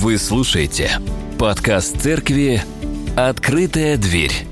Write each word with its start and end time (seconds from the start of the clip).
Вы 0.00 0.16
слушаете 0.16 0.92
подкаст 1.40 2.00
церкви 2.00 2.62
«Открытая 3.16 3.96
дверь». 3.96 4.46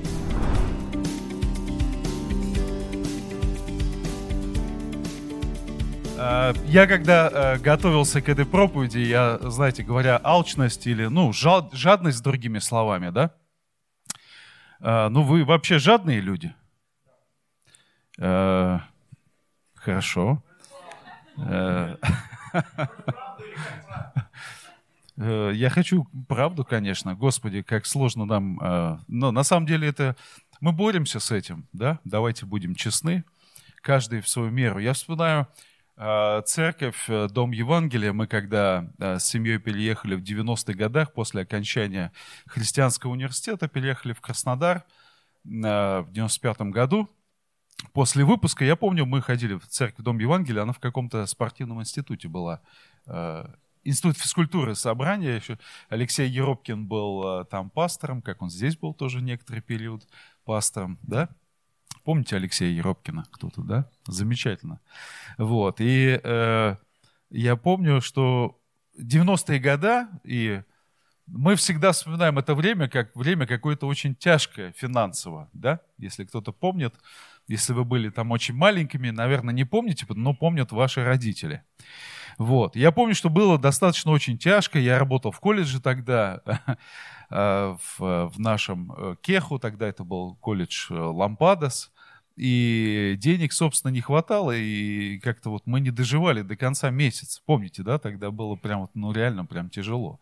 А, 6.19 6.53
Я 6.67 6.87
когда 6.87 7.29
э, 7.33 7.59
готовился 7.59 8.21
к 8.23 8.29
этой 8.29 8.47
проповеди, 8.47 8.99
я, 8.99 9.39
знаете, 9.43 9.83
говоря 9.83 10.21
алчность 10.23 10.87
или, 10.87 11.07
ну, 11.07 11.33
жад- 11.33 11.73
жадность, 11.73 12.23
другими 12.23 12.59
словами, 12.59 13.11
да? 13.11 13.31
А, 14.81 15.09
Ну, 15.11 15.23
вы 15.23 15.45
вообще 15.45 15.79
жадные 15.79 16.21
люди? 16.21 16.55
Э, 18.19 18.79
Хорошо. 19.75 20.43
Э, 25.19 25.53
Я 25.55 25.71
хочу 25.71 26.07
правду, 26.29 26.65
конечно. 26.65 27.15
Господи, 27.15 27.63
как 27.63 27.87
сложно 27.87 28.25
нам. 28.25 28.61
э, 28.61 28.99
Но 29.09 29.33
на 29.33 29.43
самом 29.45 29.67
деле 29.67 29.89
это... 29.89 30.17
Мы 30.61 30.73
боремся 30.73 31.21
с 31.21 31.31
этим, 31.31 31.69
да? 31.73 32.01
Давайте 32.05 32.47
будем 32.47 32.75
честны. 32.75 33.25
Каждый 33.83 34.21
в 34.21 34.29
свою 34.29 34.51
меру. 34.51 34.79
Я 34.79 34.95
вспоминаю 34.95 35.49
э, 35.97 36.43
церковь, 36.47 37.07
Дом 37.31 37.51
Евангелия. 37.53 38.13
Мы 38.13 38.27
когда 38.27 38.91
с 38.99 39.25
семьей 39.25 39.59
переехали 39.59 40.15
в 40.15 40.23
90-х 40.23 40.73
годах 40.73 41.13
после 41.13 41.43
окончания 41.43 42.13
христианского 42.47 43.13
университета, 43.13 43.69
переехали 43.69 44.13
в 44.13 44.21
Краснодар 44.21 44.85
в 45.45 46.09
95-м 46.11 46.71
году. 46.73 47.09
После 47.93 48.25
выпуска, 48.25 48.65
я 48.65 48.75
помню, 48.75 49.05
мы 49.05 49.21
ходили 49.23 49.55
в 49.55 49.67
церковь 49.67 50.05
Дом 50.05 50.19
Евангелия, 50.19 50.63
она 50.63 50.73
в 50.73 50.81
каком-то 50.81 51.27
спортивном 51.27 51.81
институте 51.83 52.27
была. 52.27 52.63
Институт 53.87 54.19
физкультуры 54.19 54.75
собрания. 54.75 55.37
Еще 55.37 55.59
Алексей 55.89 56.29
Еропкин 56.29 56.87
был 56.87 57.41
э, 57.41 57.45
там 57.45 57.71
пастором, 57.71 58.21
как 58.21 58.43
он 58.43 58.51
здесь 58.51 58.77
был 58.77 58.93
тоже 58.93 59.23
некоторый 59.23 59.61
период 59.61 60.07
пастором, 60.45 60.99
да? 61.03 61.29
Помните 62.03 62.37
Алексея 62.37 62.73
Еропкина 62.73 63.27
кто-то, 63.31 63.63
да? 63.63 63.89
Замечательно. 64.07 64.81
Вот. 65.39 65.81
И 65.81 66.21
э, 66.23 66.77
я 67.31 67.57
помню, 67.57 68.01
что 68.01 68.61
90-е 68.99 69.59
года, 69.61 70.09
и 70.25 70.63
мы 71.27 71.55
всегда 71.57 71.93
вспоминаем 71.93 72.39
это 72.39 72.55
время 72.55 72.89
как 72.89 73.15
время 73.15 73.47
какое-то 73.47 73.87
очень 73.87 74.15
тяжкое 74.15 74.73
финансово, 74.73 75.49
да? 75.53 75.81
Если 75.99 76.25
кто-то 76.25 76.53
помнит, 76.53 76.95
если 77.49 77.73
вы 77.73 77.85
были 77.85 78.11
там 78.11 78.31
очень 78.33 78.55
маленькими, 78.55 79.11
наверное, 79.11 79.55
не 79.55 79.65
помните, 79.65 80.07
но 80.09 80.35
помнят 80.35 80.73
ваши 80.73 81.05
родители. 81.05 81.63
Вот. 82.39 82.77
Я 82.77 82.93
помню, 82.93 83.15
что 83.15 83.31
было 83.31 83.59
достаточно 83.59 84.13
очень 84.13 84.39
тяжко. 84.39 84.79
Я 84.79 84.99
работал 84.99 85.31
в 85.31 85.41
колледже 85.41 85.81
тогда, 85.81 86.41
э, 87.31 87.77
в, 87.99 87.99
в 88.29 88.39
нашем 88.39 88.93
э, 88.93 89.17
Кеху, 89.23 89.59
тогда 89.59 89.89
это 89.89 90.05
был 90.05 90.37
колледж 90.37 90.87
э, 90.91 90.95
Лампадос. 90.95 91.93
И 92.37 93.17
денег, 93.19 93.55
собственно, 93.55 93.91
не 93.91 94.03
хватало, 94.03 94.55
и 94.55 95.19
как-то 95.21 95.51
вот 95.51 95.63
мы 95.67 95.81
не 95.81 95.91
доживали 95.91 96.43
до 96.43 96.55
конца 96.55 96.91
месяца. 96.91 97.41
Помните, 97.47 97.83
да, 97.83 97.99
тогда 97.99 98.31
было 98.31 98.57
прям, 98.57 98.91
ну, 98.93 99.13
реально 99.13 99.47
прям 99.47 99.71
тяжело. 99.71 100.21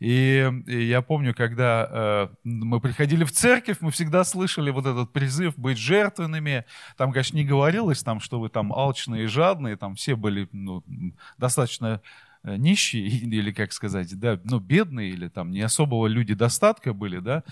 И, 0.00 0.50
и 0.66 0.82
я 0.82 1.02
помню, 1.02 1.34
когда 1.34 1.88
э, 1.88 2.28
мы 2.42 2.80
приходили 2.80 3.22
в 3.22 3.30
церковь, 3.30 3.76
мы 3.80 3.92
всегда 3.92 4.24
слышали 4.24 4.70
вот 4.70 4.86
этот 4.86 5.12
призыв 5.12 5.56
быть 5.56 5.78
жертвенными. 5.78 6.64
Там, 6.96 7.12
конечно, 7.12 7.36
не 7.36 7.44
говорилось, 7.44 8.02
там, 8.02 8.18
что 8.18 8.40
вы 8.40 8.48
там 8.48 8.72
алчные 8.72 9.24
и 9.24 9.26
жадные, 9.26 9.76
там 9.76 9.94
все 9.94 10.16
были 10.16 10.48
ну, 10.50 10.82
достаточно 11.38 12.00
нищие, 12.44 13.06
или, 13.08 13.52
как 13.52 13.72
сказать, 13.72 14.18
да, 14.18 14.40
ну, 14.44 14.58
бедные, 14.58 15.10
или 15.10 15.28
там 15.28 15.50
не 15.50 15.60
особого 15.60 16.06
люди 16.06 16.34
достатка 16.34 16.92
были, 16.92 17.18
да, 17.18 17.44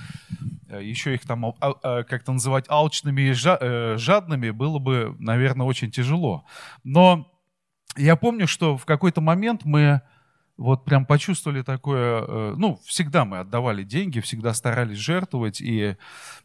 Э, 0.71 0.83
еще 0.83 1.15
их 1.15 1.27
там 1.27 1.45
а- 1.47 1.55
а, 1.61 2.03
как-то 2.05 2.33
называть 2.33 2.67
алчными 2.69 3.23
и 3.23 3.35
э, 3.35 3.97
жадными 3.99 4.51
было 4.51 4.79
бы, 4.79 5.17
наверное, 5.19 5.67
очень 5.67 5.91
тяжело. 5.91 6.45
Но 6.85 7.31
я 7.97 8.17
помню, 8.17 8.47
что 8.47 8.77
в 8.77 8.87
какой-то 8.87 9.21
момент 9.21 9.65
мы 9.65 10.03
вот 10.61 10.85
прям 10.85 11.07
почувствовали 11.07 11.63
такое, 11.63 12.23
э, 12.23 12.55
ну, 12.55 12.79
всегда 12.85 13.25
мы 13.25 13.39
отдавали 13.39 13.83
деньги, 13.83 14.21
всегда 14.21 14.53
старались 14.53 14.99
жертвовать, 14.99 15.63
и 15.63 15.97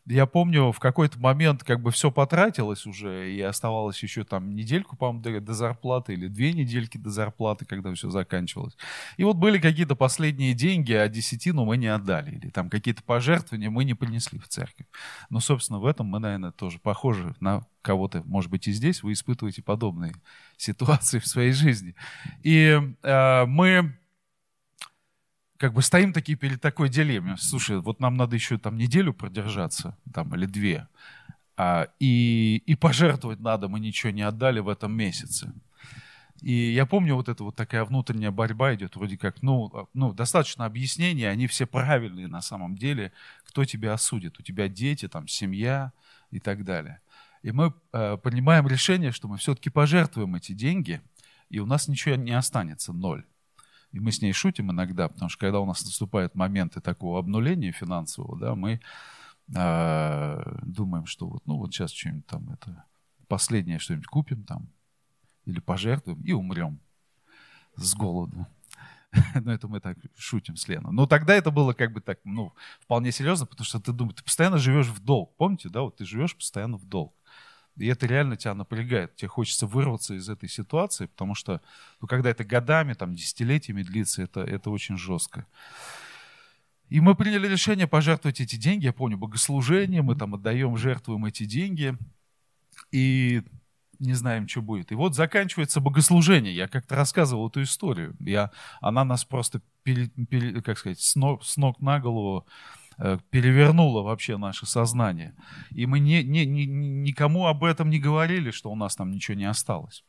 я 0.05 0.25
помню, 0.25 0.71
в 0.71 0.79
какой-то 0.79 1.19
момент 1.19 1.65
как 1.65 1.81
бы 1.81 1.91
все 1.91 2.11
потратилось 2.11 2.85
уже, 2.85 3.29
и 3.29 3.41
оставалось 3.41 4.01
еще 4.01 4.23
там 4.23 4.55
недельку, 4.55 4.95
по-моему, 4.95 5.41
до, 5.41 5.53
зарплаты, 5.53 6.13
или 6.13 6.27
две 6.27 6.53
недельки 6.53 6.97
до 6.97 7.09
зарплаты, 7.09 7.65
когда 7.65 7.93
все 7.93 8.09
заканчивалось. 8.09 8.77
И 9.17 9.25
вот 9.25 9.35
были 9.35 9.57
какие-то 9.57 9.95
последние 9.95 10.53
деньги, 10.53 10.93
а 10.93 11.09
десятину 11.09 11.65
мы 11.65 11.75
не 11.75 11.87
отдали, 11.87 12.37
или 12.37 12.49
там 12.49 12.69
какие-то 12.69 13.03
пожертвования 13.03 13.69
мы 13.69 13.83
не 13.83 13.95
принесли 13.95 14.39
в 14.39 14.47
церковь. 14.47 14.87
Ну, 15.29 15.41
собственно, 15.41 15.79
в 15.79 15.85
этом 15.85 16.07
мы, 16.07 16.19
наверное, 16.19 16.51
тоже 16.51 16.79
похожи 16.79 17.35
на 17.41 17.67
кого-то, 17.81 18.23
может 18.25 18.49
быть, 18.49 18.69
и 18.69 18.71
здесь 18.71 19.03
вы 19.03 19.11
испытываете 19.11 19.61
подобные 19.61 20.13
ситуации 20.55 21.19
в 21.19 21.27
своей 21.27 21.51
жизни. 21.51 21.95
И 22.43 22.79
э, 23.03 23.45
мы 23.45 23.93
как 25.57 25.73
бы 25.73 25.81
стоим 25.81 26.13
такие 26.13 26.37
перед 26.37 26.61
такой 26.61 26.89
дилеммой. 26.89 27.37
Слушай, 27.37 27.79
вот 27.79 27.99
нам 27.99 28.15
надо 28.15 28.35
еще 28.35 28.57
там 28.57 28.77
неделю 28.77 29.13
продержаться, 29.13 29.97
там, 30.13 30.33
или 30.35 30.45
две, 30.45 30.87
а, 31.57 31.87
и, 31.99 32.61
и 32.65 32.75
пожертвовать 32.75 33.39
надо, 33.39 33.67
мы 33.67 33.79
ничего 33.79 34.11
не 34.11 34.21
отдали 34.21 34.59
в 34.59 34.69
этом 34.69 34.93
месяце. 34.93 35.53
И 36.41 36.73
я 36.73 36.85
помню, 36.85 37.15
вот 37.15 37.29
эта 37.29 37.43
вот 37.43 37.55
такая 37.55 37.85
внутренняя 37.85 38.31
борьба 38.31 38.75
идет, 38.75 38.97
вроде 38.97 39.17
как, 39.17 39.41
ну, 39.41 39.89
ну, 39.93 40.13
достаточно 40.13 40.65
объяснений, 40.65 41.23
они 41.23 41.47
все 41.47 41.65
правильные 41.65 42.27
на 42.27 42.41
самом 42.41 42.75
деле, 42.75 43.13
кто 43.45 43.63
тебя 43.63 43.93
осудит, 43.93 44.37
у 44.39 44.43
тебя 44.43 44.67
дети, 44.67 45.07
там, 45.07 45.27
семья 45.27 45.93
и 46.31 46.39
так 46.39 46.65
далее. 46.65 46.99
И 47.41 47.51
мы 47.51 47.73
э, 47.93 48.17
принимаем 48.17 48.67
решение, 48.67 49.11
что 49.11 49.27
мы 49.27 49.37
все-таки 49.37 49.69
пожертвуем 49.69 50.35
эти 50.35 50.51
деньги, 50.51 51.01
и 51.49 51.59
у 51.59 51.65
нас 51.65 51.87
ничего 51.87 52.15
не 52.15 52.31
останется, 52.31 52.91
ноль. 52.91 53.23
И 53.95 53.99
мы 54.01 54.11
с 54.11 54.21
ней 54.21 54.33
шутим 54.33 54.71
иногда, 54.71 55.07
потому 55.07 55.29
что 55.29 55.39
когда 55.39 55.61
у 55.61 55.65
нас 55.65 55.85
наступают 55.85 56.35
моменты 56.35 56.81
такого 56.81 57.17
обнуления 57.17 57.71
финансового, 57.71 58.37
да, 58.37 58.53
мы 58.53 58.81
э, 59.55 60.57
думаем, 60.63 61.05
что 61.05 61.27
вот, 61.29 61.45
ну 61.45 61.55
вот 61.55 61.73
сейчас 61.73 61.91
что-нибудь 61.91 62.25
там, 62.25 62.49
это 62.49 62.83
последнее 63.29 63.79
что-нибудь 63.79 64.07
купим 64.07 64.43
там, 64.43 64.67
или 65.45 65.61
пожертвуем, 65.61 66.21
и 66.23 66.33
умрем 66.33 66.81
с 67.77 67.95
голоду. 67.95 68.45
Но 69.41 69.53
это 69.53 69.69
мы 69.69 69.79
так 69.79 69.97
шутим 70.17 70.57
с 70.57 70.67
Леной. 70.67 70.91
Но 70.91 71.07
тогда 71.07 71.33
это 71.33 71.49
было 71.49 71.71
как 71.71 71.93
бы 71.93 72.01
так, 72.01 72.19
ну, 72.25 72.53
вполне 72.81 73.13
серьезно, 73.13 73.45
потому 73.45 73.63
что 73.63 73.79
ты 73.79 73.93
думаешь, 73.93 74.17
ты 74.17 74.25
постоянно 74.25 74.57
живешь 74.57 74.87
в 74.87 74.99
долг. 74.99 75.37
Помните, 75.37 75.69
да, 75.69 75.83
вот 75.83 75.95
ты 75.95 76.03
живешь 76.03 76.35
постоянно 76.35 76.75
в 76.75 76.83
долг. 76.83 77.15
И 77.77 77.87
это 77.87 78.07
реально 78.07 78.37
тебя 78.37 78.53
напрягает. 78.53 79.15
Тебе 79.15 79.27
хочется 79.27 79.67
вырваться 79.67 80.13
из 80.13 80.29
этой 80.29 80.47
ситуации, 80.47 81.07
потому 81.07 81.35
что, 81.35 81.61
ну, 81.99 82.07
когда 82.07 82.29
это 82.29 82.43
годами, 82.43 82.93
там, 82.93 83.15
десятилетиями 83.15 83.83
длится, 83.83 84.23
это, 84.23 84.41
это 84.41 84.69
очень 84.69 84.97
жестко. 84.97 85.45
И 86.89 86.99
мы 86.99 87.15
приняли 87.15 87.47
решение 87.47 87.87
пожертвовать 87.87 88.39
эти 88.39 88.55
деньги. 88.55 88.85
Я 88.85 88.93
помню, 88.93 89.17
богослужение, 89.17 90.01
мы 90.01 90.15
там 90.15 90.35
отдаем, 90.35 90.77
жертвуем 90.77 91.25
эти 91.25 91.45
деньги. 91.45 91.97
И 92.91 93.43
не 93.99 94.13
знаем, 94.13 94.47
что 94.47 94.61
будет. 94.61 94.91
И 94.91 94.95
вот 94.95 95.15
заканчивается 95.15 95.79
богослужение. 95.79 96.55
Я 96.55 96.67
как-то 96.67 96.95
рассказывал 96.95 97.49
эту 97.49 97.63
историю. 97.63 98.15
Я, 98.19 98.51
она 98.81 99.03
нас 99.03 99.25
просто, 99.25 99.61
пере, 99.83 100.07
пере, 100.29 100.61
как 100.61 100.77
сказать, 100.77 100.99
с 100.99 101.15
ног, 101.15 101.43
с 101.43 101.57
ног 101.57 101.79
на 101.81 101.99
голову 101.99 102.45
э, 102.97 103.17
перевернула 103.29 104.01
вообще 104.01 104.37
наше 104.37 104.65
сознание. 104.65 105.35
И 105.71 105.85
мы 105.85 105.99
не, 105.99 106.23
не, 106.23 106.45
не, 106.45 106.65
никому 106.65 107.47
об 107.47 107.63
этом 107.63 107.89
не 107.89 107.99
говорили, 107.99 108.51
что 108.51 108.71
у 108.71 108.75
нас 108.75 108.95
там 108.95 109.11
ничего 109.11 109.37
не 109.37 109.45
осталось. 109.45 110.03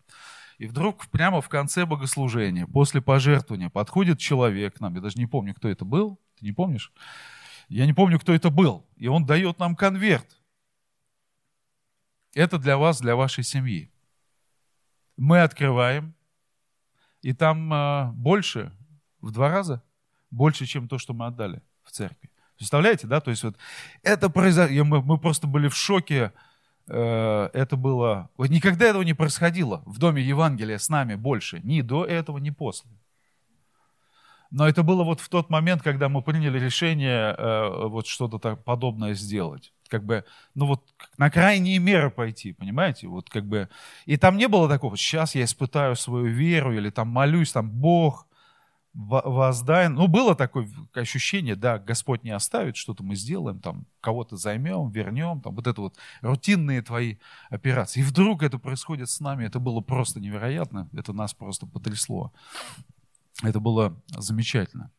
И 0.59 0.67
вдруг 0.67 1.07
прямо 1.09 1.41
в 1.41 1.49
конце 1.49 1.85
богослужения, 1.85 2.67
после 2.67 3.03
пожертвования, 3.03 3.69
подходит 3.69 4.19
человек 4.19 4.77
к 4.77 4.81
нам, 4.81 4.95
я 4.95 5.01
даже 5.01 5.19
не 5.19 5.27
помню, 5.27 5.55
кто 5.55 5.69
это 5.69 5.85
был, 5.85 6.19
ты 6.39 6.47
не 6.47 6.53
помнишь? 6.53 6.93
Я 7.69 7.85
не 7.87 7.93
помню, 7.93 8.19
кто 8.19 8.33
это 8.33 8.51
был. 8.51 8.87
И 8.97 9.09
он 9.09 9.27
дает 9.27 9.59
нам 9.59 9.77
конверт. 9.77 10.41
Это 12.35 12.59
для 12.59 12.77
вас, 12.77 13.01
для 13.01 13.17
вашей 13.17 13.45
семьи. 13.45 13.91
Мы 15.17 15.41
открываем, 15.41 16.15
и 17.23 17.33
там 17.33 17.73
э, 17.73 18.13
больше, 18.13 18.73
в 19.21 19.33
два 19.33 19.49
раза, 19.49 19.83
больше, 20.31 20.67
чем 20.67 20.87
то, 20.87 20.99
что 20.99 21.15
мы 21.15 21.27
отдали 21.27 21.63
в 21.83 21.91
церкви. 21.91 22.31
Представляете, 22.57 23.07
да? 23.07 23.21
То 23.21 23.31
есть 23.31 23.45
вот 23.45 23.57
это 24.03 24.31
произошло, 24.31 24.85
мы, 24.85 25.03
мы 25.03 25.19
просто 25.19 25.47
были 25.47 25.69
в 25.69 25.77
шоке, 25.77 26.33
э, 26.89 27.51
это 27.53 27.77
было... 27.77 28.31
Вот 28.37 28.49
никогда 28.49 28.87
этого 28.87 29.03
не 29.03 29.15
происходило 29.15 29.83
в 29.85 29.99
Доме 29.99 30.23
Евангелия 30.23 30.79
с 30.79 30.89
нами 30.89 31.15
больше, 31.15 31.61
ни 31.63 31.83
до 31.83 32.05
этого, 32.05 32.39
ни 32.39 32.51
после. 32.51 32.91
Но 34.51 34.69
это 34.69 34.83
было 34.83 35.03
вот 35.03 35.21
в 35.21 35.29
тот 35.29 35.51
момент, 35.51 35.83
когда 35.83 36.09
мы 36.09 36.23
приняли 36.23 36.59
решение 36.59 37.35
э, 37.37 37.89
вот 37.89 38.07
что-то 38.07 38.57
подобное 38.57 39.15
сделать. 39.15 39.73
Как 39.89 40.05
бы, 40.05 40.25
ну 40.55 40.67
вот 40.67 40.83
на 41.19 41.31
крайние 41.31 41.79
меры 41.79 42.11
пойти, 42.11 42.53
понимаете? 42.53 43.07
Вот 43.09 43.29
как 43.29 43.45
бы, 43.45 43.69
и 44.05 44.17
там 44.17 44.37
не 44.37 44.49
было 44.49 44.69
такого, 44.69 44.97
сейчас 44.97 45.35
я 45.35 45.45
испытаю 45.45 45.97
свою 45.97 46.27
веру, 46.27 46.75
или 46.75 46.91
там 46.91 47.09
молюсь, 47.09 47.53
там 47.53 47.71
Бог, 47.71 48.26
воздай. 48.97 49.89
Ну, 49.89 50.09
было 50.09 50.35
такое 50.35 50.69
ощущение, 50.95 51.55
да, 51.55 51.79
Господь 51.79 52.25
не 52.25 52.31
оставит, 52.31 52.77
что-то 52.77 53.05
мы 53.05 53.15
сделаем, 53.15 53.61
там, 53.61 53.87
кого-то 54.01 54.37
займем, 54.37 54.91
вернем, 54.91 55.41
там, 55.43 55.55
вот 55.55 55.67
это 55.67 55.81
вот 55.83 55.97
рутинные 56.23 56.81
твои 56.83 57.17
операции. 57.51 58.01
И 58.01 58.03
вдруг 58.03 58.43
это 58.43 58.59
происходит 58.59 59.11
с 59.11 59.21
нами, 59.21 59.45
это 59.45 59.61
было 59.61 59.81
просто 59.81 60.19
невероятно, 60.19 60.89
это 60.95 61.13
нас 61.13 61.35
просто 61.35 61.67
потрясло. 61.67 62.33
Это 63.43 63.61
было 63.61 63.95
замечательно. 64.09 64.91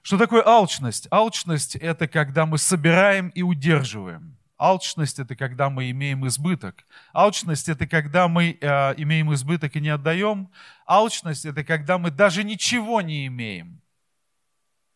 Что 0.00 0.16
такое 0.16 0.42
алчность? 0.46 1.06
Алчность– 1.10 1.76
это 1.76 2.08
когда 2.08 2.46
мы 2.46 2.56
собираем 2.56 3.28
и 3.28 3.42
удерживаем. 3.42 4.37
Алчность– 4.58 5.18
это 5.20 5.36
когда 5.36 5.70
мы 5.70 5.90
имеем 5.90 6.26
избыток. 6.26 6.84
Алчность– 7.12 7.68
это 7.70 7.86
когда 7.86 8.26
мы 8.26 8.58
э, 8.60 8.94
имеем 8.96 9.32
избыток 9.32 9.76
и 9.76 9.80
не 9.80 9.90
отдаем. 9.90 10.50
Алчность– 10.86 11.44
это 11.46 11.62
когда 11.62 11.96
мы 11.96 12.10
даже 12.10 12.42
ничего 12.42 13.00
не 13.00 13.28
имеем, 13.28 13.80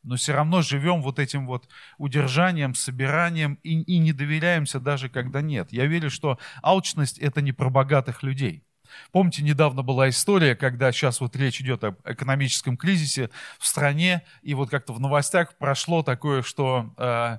но 0.03 0.17
все 0.17 0.33
равно 0.33 0.63
живем 0.63 1.01
вот 1.01 1.21
этим 1.21 1.47
вот 1.47 1.69
удержанием, 1.97 2.75
собиранием 2.75 3.59
и, 3.63 3.81
и 3.83 3.99
не 3.99 4.13
доверяемся 4.13 4.81
даже 4.81 5.09
когда 5.09 5.41
нет. 5.41 5.73
Я 5.73 5.87
верю, 5.87 6.11
что 6.11 6.39
алчность– 6.63 7.19
это 7.21 7.41
не 7.41 7.53
про 7.53 7.71
богатых 7.71 8.25
людей. 8.25 8.65
Помните, 9.11 9.43
недавно 9.43 9.83
была 9.83 10.09
история, 10.09 10.55
когда 10.55 10.93
сейчас 10.93 11.21
вот 11.21 11.37
речь 11.37 11.61
идет 11.61 11.85
об 11.85 11.97
экономическом 12.05 12.77
кризисе 12.77 13.31
в 13.59 13.67
стране, 13.67 14.23
и 14.43 14.55
вот 14.55 14.71
как-то 14.71 14.93
в 14.93 15.01
новостях 15.01 15.57
прошло 15.57 16.03
такое, 16.03 16.43
что 16.43 16.93
э, 16.99 17.39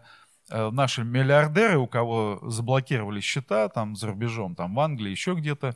наши 0.54 1.04
миллиардеры, 1.04 1.78
у 1.78 1.88
кого 1.88 2.40
заблокировали 2.44 3.20
счета 3.20 3.70
там 3.70 3.96
за 3.96 4.08
рубежом, 4.08 4.56
там 4.56 4.76
в 4.76 4.80
Англии, 4.80 5.12
еще 5.12 5.34
где-то, 5.34 5.76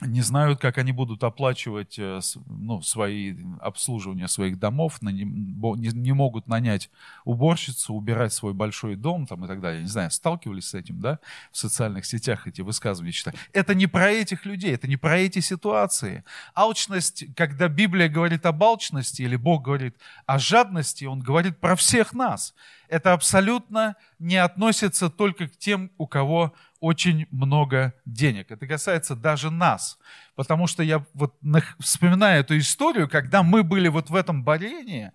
не 0.00 0.22
знают, 0.22 0.60
как 0.60 0.78
они 0.78 0.92
будут 0.92 1.22
оплачивать 1.22 1.98
э, 1.98 2.20
ну, 2.46 2.82
свои 2.82 3.36
обслуживания 3.60 4.28
своих 4.28 4.58
домов, 4.58 5.00
не, 5.02 5.24
не 5.24 6.12
могут 6.12 6.48
нанять 6.48 6.90
уборщицу, 7.24 7.94
убирать 7.94 8.32
свой 8.32 8.54
большой 8.54 8.96
дом 8.96 9.26
там, 9.26 9.44
и 9.44 9.48
так 9.48 9.60
далее. 9.60 9.82
Не 9.82 9.88
знаю, 9.88 10.10
сталкивались 10.10 10.68
с 10.68 10.74
этим, 10.74 11.00
да, 11.00 11.20
в 11.52 11.56
социальных 11.56 12.06
сетях 12.06 12.46
эти 12.46 12.60
высказывания 12.60 13.12
читать. 13.12 13.34
Это 13.52 13.74
не 13.74 13.86
про 13.86 14.10
этих 14.10 14.44
людей, 14.44 14.74
это 14.74 14.88
не 14.88 14.96
про 14.96 15.18
эти 15.18 15.38
ситуации. 15.40 16.24
Алчность, 16.54 17.24
когда 17.36 17.68
Библия 17.68 18.08
говорит 18.08 18.46
об 18.46 18.62
алчности 18.62 19.22
или 19.22 19.36
Бог 19.36 19.62
говорит 19.62 19.96
о 20.26 20.38
жадности, 20.38 21.04
Он 21.04 21.20
говорит 21.20 21.58
про 21.58 21.76
всех 21.76 22.12
нас. 22.12 22.54
Это 22.88 23.12
абсолютно 23.12 23.96
не 24.18 24.36
относится 24.36 25.08
только 25.10 25.48
к 25.48 25.56
тем, 25.56 25.90
у 25.98 26.06
кого 26.06 26.52
очень 26.84 27.26
много 27.30 27.94
денег. 28.04 28.50
Это 28.50 28.66
касается 28.66 29.16
даже 29.16 29.50
нас. 29.50 29.98
Потому 30.36 30.66
что 30.66 30.82
я 30.82 31.04
вот 31.14 31.34
вспоминаю 31.80 32.40
эту 32.40 32.58
историю, 32.58 33.08
когда 33.08 33.42
мы 33.42 33.62
были 33.62 33.88
вот 33.88 34.10
в 34.10 34.14
этом 34.14 34.44
борении, 34.44 35.10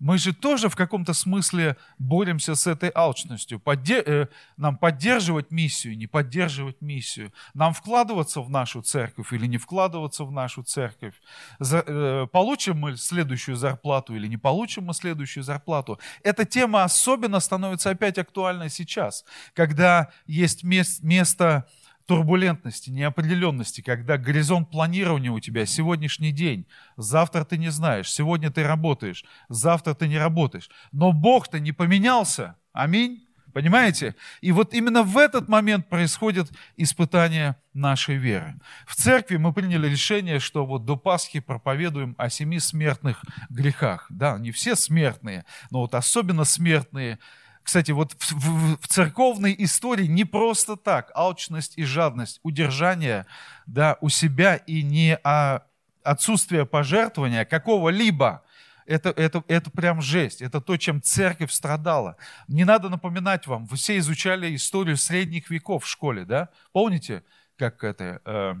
мы 0.00 0.18
же 0.18 0.32
тоже 0.32 0.68
в 0.68 0.76
каком-то 0.76 1.12
смысле 1.12 1.76
боремся 1.98 2.54
с 2.54 2.66
этой 2.66 2.90
алчностью. 2.94 3.58
Подде- 3.60 4.02
э, 4.04 4.26
нам 4.56 4.76
поддерживать 4.76 5.50
миссию, 5.52 5.96
не 5.96 6.06
поддерживать 6.06 6.80
миссию. 6.80 7.32
Нам 7.54 7.74
вкладываться 7.74 8.40
в 8.40 8.50
нашу 8.50 8.82
церковь 8.82 9.32
или 9.32 9.46
не 9.46 9.58
вкладываться 9.58 10.24
в 10.24 10.32
нашу 10.32 10.62
церковь. 10.62 11.14
За, 11.58 11.84
э, 11.86 12.26
получим 12.32 12.78
мы 12.78 12.96
следующую 12.96 13.56
зарплату 13.56 14.16
или 14.16 14.26
не 14.26 14.38
получим 14.38 14.84
мы 14.84 14.94
следующую 14.94 15.44
зарплату. 15.44 16.00
Эта 16.22 16.44
тема 16.46 16.84
особенно 16.84 17.38
становится 17.38 17.90
опять 17.90 18.18
актуальной 18.18 18.70
сейчас, 18.70 19.24
когда 19.54 20.08
есть 20.26 20.64
мест, 20.64 21.02
место 21.02 21.66
турбулентности, 22.10 22.90
неопределенности, 22.90 23.82
когда 23.82 24.18
горизонт 24.18 24.68
планирования 24.68 25.30
у 25.30 25.38
тебя 25.38 25.64
сегодняшний 25.64 26.32
день, 26.32 26.66
завтра 26.96 27.44
ты 27.44 27.56
не 27.56 27.68
знаешь, 27.68 28.10
сегодня 28.10 28.50
ты 28.50 28.64
работаешь, 28.64 29.24
завтра 29.48 29.94
ты 29.94 30.08
не 30.08 30.18
работаешь. 30.18 30.70
Но 30.90 31.12
Бог-то 31.12 31.60
не 31.60 31.70
поменялся. 31.70 32.56
Аминь. 32.72 33.28
Понимаете? 33.52 34.16
И 34.40 34.50
вот 34.50 34.74
именно 34.74 35.04
в 35.04 35.16
этот 35.16 35.48
момент 35.48 35.88
происходит 35.88 36.50
испытание 36.76 37.54
нашей 37.74 38.16
веры. 38.16 38.56
В 38.88 38.96
церкви 38.96 39.36
мы 39.36 39.52
приняли 39.52 39.88
решение, 39.88 40.40
что 40.40 40.66
вот 40.66 40.84
до 40.84 40.96
Пасхи 40.96 41.38
проповедуем 41.38 42.16
о 42.18 42.28
семи 42.28 42.58
смертных 42.58 43.24
грехах. 43.50 44.06
Да, 44.10 44.36
не 44.36 44.50
все 44.50 44.74
смертные, 44.74 45.44
но 45.70 45.82
вот 45.82 45.94
особенно 45.94 46.42
смертные 46.42 47.20
кстати, 47.62 47.92
вот 47.92 48.12
в, 48.18 48.32
в, 48.32 48.78
в 48.80 48.88
церковной 48.88 49.54
истории 49.58 50.06
не 50.06 50.24
просто 50.24 50.76
так 50.76 51.10
алчность 51.14 51.74
и 51.76 51.84
жадность, 51.84 52.40
удержание 52.42 53.26
да, 53.66 53.96
у 54.00 54.08
себя 54.08 54.56
и 54.56 54.82
не 54.82 55.18
а 55.24 55.62
отсутствие 56.02 56.66
пожертвования 56.66 57.44
какого-либо, 57.44 58.42
это, 58.86 59.10
это, 59.10 59.44
это 59.46 59.70
прям 59.70 60.00
жесть. 60.00 60.42
Это 60.42 60.60
то, 60.60 60.76
чем 60.76 61.00
церковь 61.00 61.52
страдала. 61.52 62.16
Не 62.48 62.64
надо 62.64 62.88
напоминать 62.88 63.46
вам, 63.46 63.66
вы 63.66 63.76
все 63.76 63.98
изучали 63.98 64.54
историю 64.56 64.96
средних 64.96 65.50
веков 65.50 65.84
в 65.84 65.88
школе, 65.88 66.24
да? 66.24 66.48
Помните, 66.72 67.22
как 67.56 67.84
это, 67.84 68.20
э, 68.24 68.54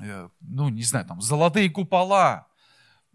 э, 0.00 0.28
ну, 0.40 0.68
не 0.70 0.82
знаю, 0.82 1.06
там, 1.06 1.20
золотые 1.20 1.70
купола, 1.70 2.48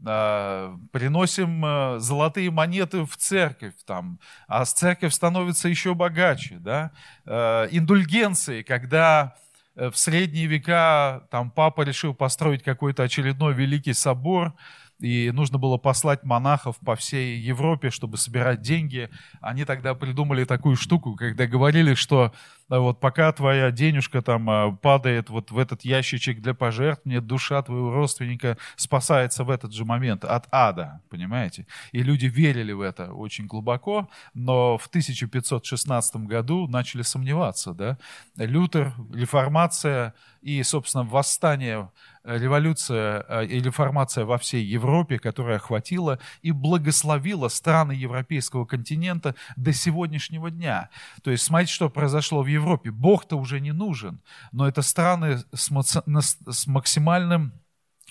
приносим 0.01 1.65
э, 1.65 1.99
золотые 1.99 2.51
монеты 2.51 3.05
в 3.05 3.17
церковь, 3.17 3.73
там, 3.85 4.19
а 4.47 4.63
церковь 4.65 5.13
становится 5.13 5.67
еще 5.67 5.93
богаче. 5.93 6.57
Да? 6.59 6.91
Э, 7.25 7.67
индульгенции, 7.69 8.61
когда 8.61 9.35
э, 9.75 9.89
в 9.89 9.97
средние 9.97 10.45
века 10.45 11.27
там, 11.31 11.51
папа 11.51 11.81
решил 11.81 12.13
построить 12.13 12.63
какой-то 12.63 13.03
очередной 13.03 13.53
великий 13.53 13.93
собор, 13.93 14.53
и 14.99 15.31
нужно 15.31 15.57
было 15.57 15.77
послать 15.77 16.23
монахов 16.23 16.77
по 16.79 16.95
всей 16.95 17.37
Европе, 17.39 17.89
чтобы 17.89 18.17
собирать 18.17 18.61
деньги. 18.61 19.09
Они 19.41 19.63
тогда 19.63 19.95
придумали 19.95 20.43
такую 20.43 20.75
штуку, 20.75 21.15
когда 21.15 21.47
говорили, 21.47 21.93
что 21.93 22.33
вот 22.77 22.99
пока 22.99 23.31
твоя 23.31 23.71
денежка 23.71 24.21
там 24.21 24.49
а, 24.49 24.71
падает 24.71 25.29
вот 25.29 25.49
в 25.51 25.57
этот 25.57 25.81
ящичек 25.81 26.39
для 26.41 26.53
пожертвования, 26.53 27.19
душа 27.19 27.61
твоего 27.63 27.91
родственника 27.91 28.57
спасается 28.75 29.43
в 29.43 29.49
этот 29.49 29.73
же 29.73 29.85
момент 29.85 30.23
от 30.23 30.47
ада, 30.51 31.01
понимаете? 31.09 31.65
И 31.91 32.03
люди 32.03 32.27
верили 32.27 32.71
в 32.71 32.81
это 32.81 33.11
очень 33.11 33.47
глубоко, 33.47 34.07
но 34.35 34.77
в 34.77 34.85
1516 34.87 36.15
году 36.17 36.67
начали 36.67 37.01
сомневаться, 37.01 37.73
да? 37.73 37.97
Лютер, 38.37 38.93
реформация 39.11 40.13
и, 40.41 40.61
собственно, 40.63 41.03
восстание 41.03 41.89
революция 42.23 43.25
э, 43.27 43.45
и 43.45 43.59
реформация 43.59 44.25
во 44.25 44.37
всей 44.37 44.63
Европе, 44.63 45.19
которая 45.19 45.57
охватила 45.57 46.19
и 46.41 46.51
благословила 46.51 47.47
страны 47.47 47.93
европейского 47.93 48.65
континента 48.65 49.35
до 49.55 49.73
сегодняшнего 49.73 50.51
дня. 50.51 50.89
То 51.23 51.31
есть 51.31 51.43
смотрите, 51.43 51.73
что 51.73 51.89
произошло 51.89 52.43
в 52.43 52.47
Европе. 52.47 52.91
Бог-то 52.91 53.37
уже 53.37 53.59
не 53.59 53.71
нужен, 53.71 54.21
но 54.51 54.67
это 54.67 54.81
страны 54.81 55.43
с 55.53 56.67
максимальным 56.67 57.53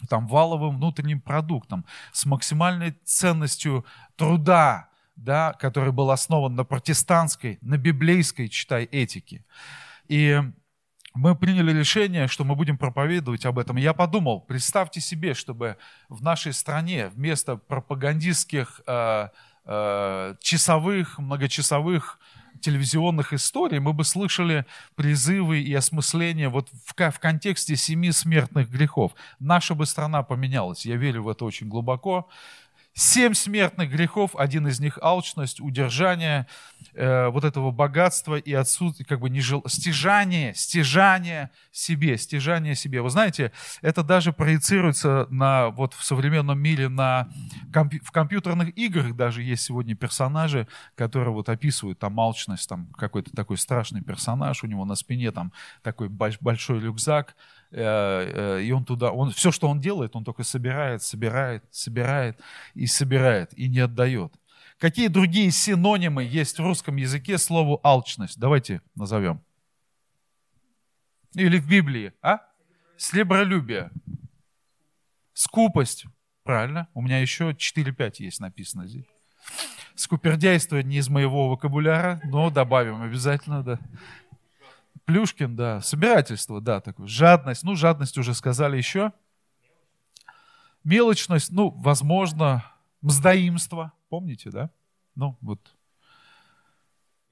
там, 0.08 0.26
валовым 0.26 0.76
внутренним 0.76 1.20
продуктом, 1.20 1.84
с 2.12 2.24
максимальной 2.26 2.92
ценностью 3.04 3.84
труда, 4.16 4.88
да, 5.16 5.52
который 5.54 5.92
был 5.92 6.10
основан 6.10 6.54
на 6.54 6.64
протестантской, 6.64 7.58
на 7.60 7.76
библейской, 7.76 8.48
читай, 8.48 8.84
этике. 8.84 9.44
И 10.06 10.40
мы 11.18 11.34
приняли 11.34 11.72
решение, 11.72 12.28
что 12.28 12.44
мы 12.44 12.54
будем 12.54 12.78
проповедовать 12.78 13.44
об 13.44 13.58
этом. 13.58 13.76
Я 13.76 13.92
подумал, 13.92 14.40
представьте 14.40 15.00
себе, 15.00 15.34
чтобы 15.34 15.76
в 16.08 16.22
нашей 16.22 16.52
стране 16.52 17.08
вместо 17.08 17.56
пропагандистских 17.56 18.80
э, 18.86 19.28
э, 19.64 20.34
часовых, 20.40 21.18
многочасовых 21.18 22.20
телевизионных 22.60 23.32
историй 23.32 23.80
мы 23.80 23.92
бы 23.92 24.04
слышали 24.04 24.64
призывы 24.94 25.60
и 25.60 25.74
осмысления 25.74 26.48
вот 26.48 26.68
в, 26.70 26.94
в 26.94 27.18
контексте 27.18 27.74
семи 27.74 28.12
смертных 28.12 28.70
грехов. 28.70 29.12
Наша 29.40 29.74
бы 29.74 29.86
страна 29.86 30.22
поменялась. 30.22 30.86
Я 30.86 30.96
верю 30.96 31.24
в 31.24 31.28
это 31.28 31.44
очень 31.44 31.68
глубоко. 31.68 32.28
Семь 33.00 33.32
смертных 33.32 33.92
грехов, 33.92 34.34
один 34.34 34.66
из 34.66 34.80
них 34.80 34.98
алчность, 35.00 35.60
удержание 35.60 36.48
э, 36.94 37.28
вот 37.28 37.44
этого 37.44 37.70
богатства 37.70 38.34
и 38.34 38.52
отсутствие, 38.52 39.06
как 39.06 39.20
бы 39.20 39.30
не 39.30 39.40
жел... 39.40 39.62
стяжание, 39.68 40.52
стяжание 40.56 41.50
себе, 41.70 42.18
стяжание 42.18 42.74
себе. 42.74 43.00
Вы 43.00 43.10
знаете, 43.10 43.52
это 43.82 44.02
даже 44.02 44.32
проецируется 44.32 45.28
на, 45.30 45.68
вот 45.68 45.94
в 45.94 46.02
современном 46.02 46.58
мире 46.58 46.88
на 46.88 47.28
комп... 47.72 47.94
в 48.02 48.10
компьютерных 48.10 48.76
играх 48.76 49.14
даже 49.14 49.44
есть 49.44 49.62
сегодня 49.62 49.94
персонажи, 49.94 50.66
которые 50.96 51.32
вот 51.32 51.48
описывают 51.48 52.00
там 52.00 52.18
алчность, 52.18 52.68
там 52.68 52.88
какой-то 52.96 53.30
такой 53.30 53.58
страшный 53.58 54.02
персонаж, 54.02 54.64
у 54.64 54.66
него 54.66 54.84
на 54.84 54.96
спине 54.96 55.30
там 55.30 55.52
такой 55.84 56.08
большой 56.08 56.80
рюкзак, 56.80 57.36
и 57.70 58.72
он 58.74 58.84
туда, 58.84 59.10
он, 59.12 59.30
все, 59.30 59.52
что 59.52 59.68
он 59.68 59.80
делает, 59.80 60.16
он 60.16 60.24
только 60.24 60.42
собирает, 60.42 61.02
собирает, 61.02 61.64
собирает 61.70 62.40
и 62.74 62.86
собирает, 62.86 63.52
и 63.58 63.68
не 63.68 63.80
отдает. 63.80 64.32
Какие 64.78 65.08
другие 65.08 65.50
синонимы 65.50 66.22
есть 66.22 66.58
в 66.58 66.64
русском 66.64 66.96
языке 66.96 67.36
слову 67.36 67.80
алчность? 67.82 68.38
Давайте 68.38 68.80
назовем. 68.94 69.42
Или 71.34 71.58
в 71.58 71.68
Библии, 71.68 72.12
а? 72.22 72.40
Слебролюбие. 72.96 73.90
Скупость. 75.34 76.06
правильно. 76.48 76.88
У 76.94 77.02
меня 77.02 77.18
еще 77.18 77.50
4-5 77.50 78.14
есть 78.20 78.40
написано 78.40 78.86
здесь. 78.86 79.04
Скупердяйство 79.94 80.82
не 80.82 80.96
из 80.96 81.10
моего 81.10 81.50
вокабуляра, 81.50 82.22
но 82.24 82.48
добавим 82.48 83.02
обязательно, 83.02 83.62
да. 83.62 83.78
Плюшкин, 85.08 85.56
да. 85.56 85.80
Собирательство, 85.80 86.60
да, 86.60 86.82
такое. 86.82 87.06
Жадность. 87.06 87.62
Ну, 87.62 87.74
жадность 87.76 88.18
уже 88.18 88.34
сказали 88.34 88.76
еще. 88.76 89.14
Мелочность, 90.84 91.50
ну, 91.50 91.70
возможно, 91.70 92.62
мздоимство. 93.00 93.94
Помните, 94.10 94.50
да? 94.50 94.70
Ну, 95.14 95.38
вот. 95.40 95.74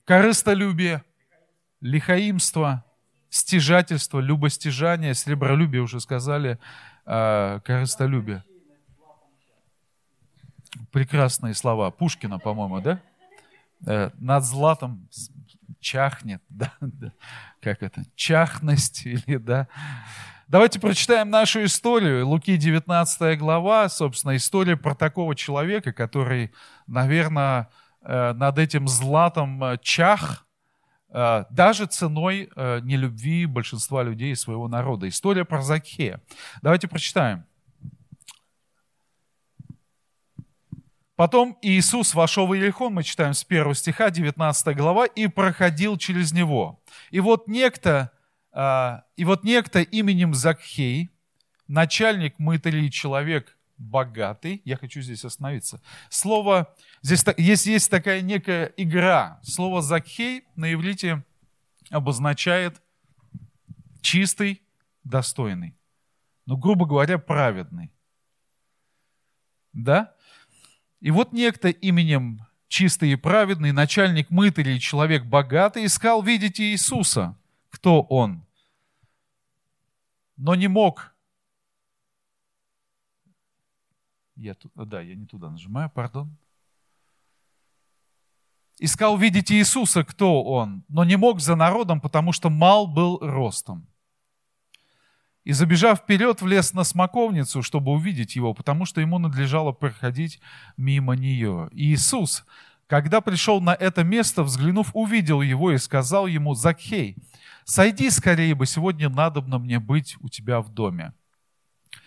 Корыстолюбие, 0.06 1.04
лихаимство, 1.82 2.82
стяжательство, 3.28 4.20
любостяжание, 4.20 5.12
сребролюбие 5.12 5.82
уже 5.82 6.00
сказали, 6.00 6.58
э, 7.04 7.60
корыстолюбие. 7.62 8.42
Прекрасные 10.92 11.52
слова. 11.52 11.90
Пушкина, 11.90 12.38
по-моему, 12.38 12.80
да? 12.80 13.02
Э, 13.86 14.12
над 14.18 14.44
златом 14.44 15.10
чахнет, 15.86 16.42
да, 16.48 16.72
да, 16.80 17.12
как 17.66 17.82
это, 17.82 18.04
чахность 18.14 19.04
или, 19.06 19.38
да. 19.38 19.66
Давайте 20.46 20.78
прочитаем 20.78 21.30
нашу 21.30 21.64
историю. 21.64 22.24
Луки 22.24 22.56
19 22.56 23.36
глава, 23.36 23.88
собственно, 23.88 24.36
история 24.36 24.76
про 24.76 24.94
такого 24.94 25.34
человека, 25.34 25.92
который, 25.92 26.52
наверное, 26.86 27.68
э, 28.02 28.34
над 28.34 28.60
этим 28.60 28.86
златом 28.86 29.64
э, 29.64 29.78
чах, 29.82 30.46
э, 31.08 31.46
даже 31.50 31.86
ценой 31.86 32.50
нелюбви 32.54 33.46
большинства 33.46 34.04
людей 34.04 34.36
своего 34.36 34.68
народа. 34.68 35.08
История 35.08 35.44
про 35.44 35.60
Закхея. 35.60 36.20
Давайте 36.62 36.86
прочитаем. 36.86 37.46
Потом 41.16 41.56
Иисус 41.62 42.14
вошел 42.14 42.46
в 42.46 42.54
Иерихон, 42.54 42.92
мы 42.92 43.02
читаем 43.02 43.32
с 43.32 43.42
1 43.42 43.74
стиха, 43.74 44.10
19 44.10 44.76
глава, 44.76 45.06
и 45.06 45.26
проходил 45.28 45.96
через 45.96 46.32
него. 46.32 46.82
И 47.10 47.20
вот 47.20 47.48
некто, 47.48 48.12
а, 48.52 49.04
и 49.16 49.24
вот 49.24 49.42
некто 49.42 49.80
именем 49.80 50.34
Закхей, 50.34 51.10
начальник 51.68 52.38
мытарей, 52.38 52.90
человек 52.90 53.56
богатый, 53.78 54.60
я 54.66 54.76
хочу 54.76 55.00
здесь 55.00 55.24
остановиться. 55.24 55.80
Слово, 56.10 56.74
здесь 57.00 57.24
есть, 57.38 57.66
есть 57.66 57.90
такая 57.90 58.20
некая 58.20 58.72
игра. 58.76 59.40
Слово 59.42 59.80
Закхей 59.80 60.44
на 60.54 60.72
иврите 60.72 61.24
обозначает 61.90 62.82
чистый, 64.02 64.62
достойный. 65.02 65.76
Ну, 66.44 66.58
грубо 66.58 66.86
говоря, 66.86 67.18
праведный. 67.18 67.90
Да? 69.72 70.14
И 71.00 71.10
вот 71.10 71.32
некто 71.32 71.68
именем 71.68 72.40
чистый 72.68 73.12
и 73.12 73.16
праведный, 73.16 73.72
начальник 73.72 74.30
мытарей, 74.30 74.80
человек 74.80 75.24
богатый, 75.24 75.86
искал 75.86 76.22
видеть 76.22 76.60
Иисуса. 76.60 77.38
Кто 77.70 78.02
он? 78.02 78.44
Но 80.36 80.54
не 80.54 80.68
мог. 80.68 81.14
Я, 84.34 84.54
да, 84.74 85.00
я 85.00 85.14
не 85.14 85.26
туда 85.26 85.50
нажимаю, 85.50 85.90
пардон. 85.90 86.36
Искал 88.78 89.16
видеть 89.16 89.50
Иисуса, 89.50 90.04
кто 90.04 90.42
он, 90.42 90.84
но 90.88 91.04
не 91.04 91.16
мог 91.16 91.40
за 91.40 91.56
народом, 91.56 92.00
потому 92.00 92.32
что 92.32 92.50
мал 92.50 92.86
был 92.86 93.18
ростом 93.20 93.88
и, 95.46 95.52
забежав 95.52 96.00
вперед, 96.00 96.42
влез 96.42 96.74
на 96.74 96.82
смоковницу, 96.82 97.62
чтобы 97.62 97.92
увидеть 97.92 98.34
его, 98.34 98.52
потому 98.52 98.84
что 98.84 99.00
ему 99.00 99.18
надлежало 99.18 99.70
проходить 99.70 100.40
мимо 100.76 101.14
нее. 101.14 101.68
И 101.70 101.94
Иисус, 101.94 102.44
когда 102.88 103.20
пришел 103.20 103.60
на 103.60 103.72
это 103.72 104.02
место, 104.02 104.42
взглянув, 104.42 104.90
увидел 104.92 105.42
его 105.42 105.70
и 105.70 105.78
сказал 105.78 106.26
ему, 106.26 106.54
«Закхей, 106.54 107.16
сойди 107.64 108.10
скорее, 108.10 108.56
бы 108.56 108.66
сегодня 108.66 109.08
надобно 109.08 109.60
мне 109.60 109.78
быть 109.78 110.16
у 110.20 110.28
тебя 110.28 110.60
в 110.60 110.68
доме». 110.68 111.12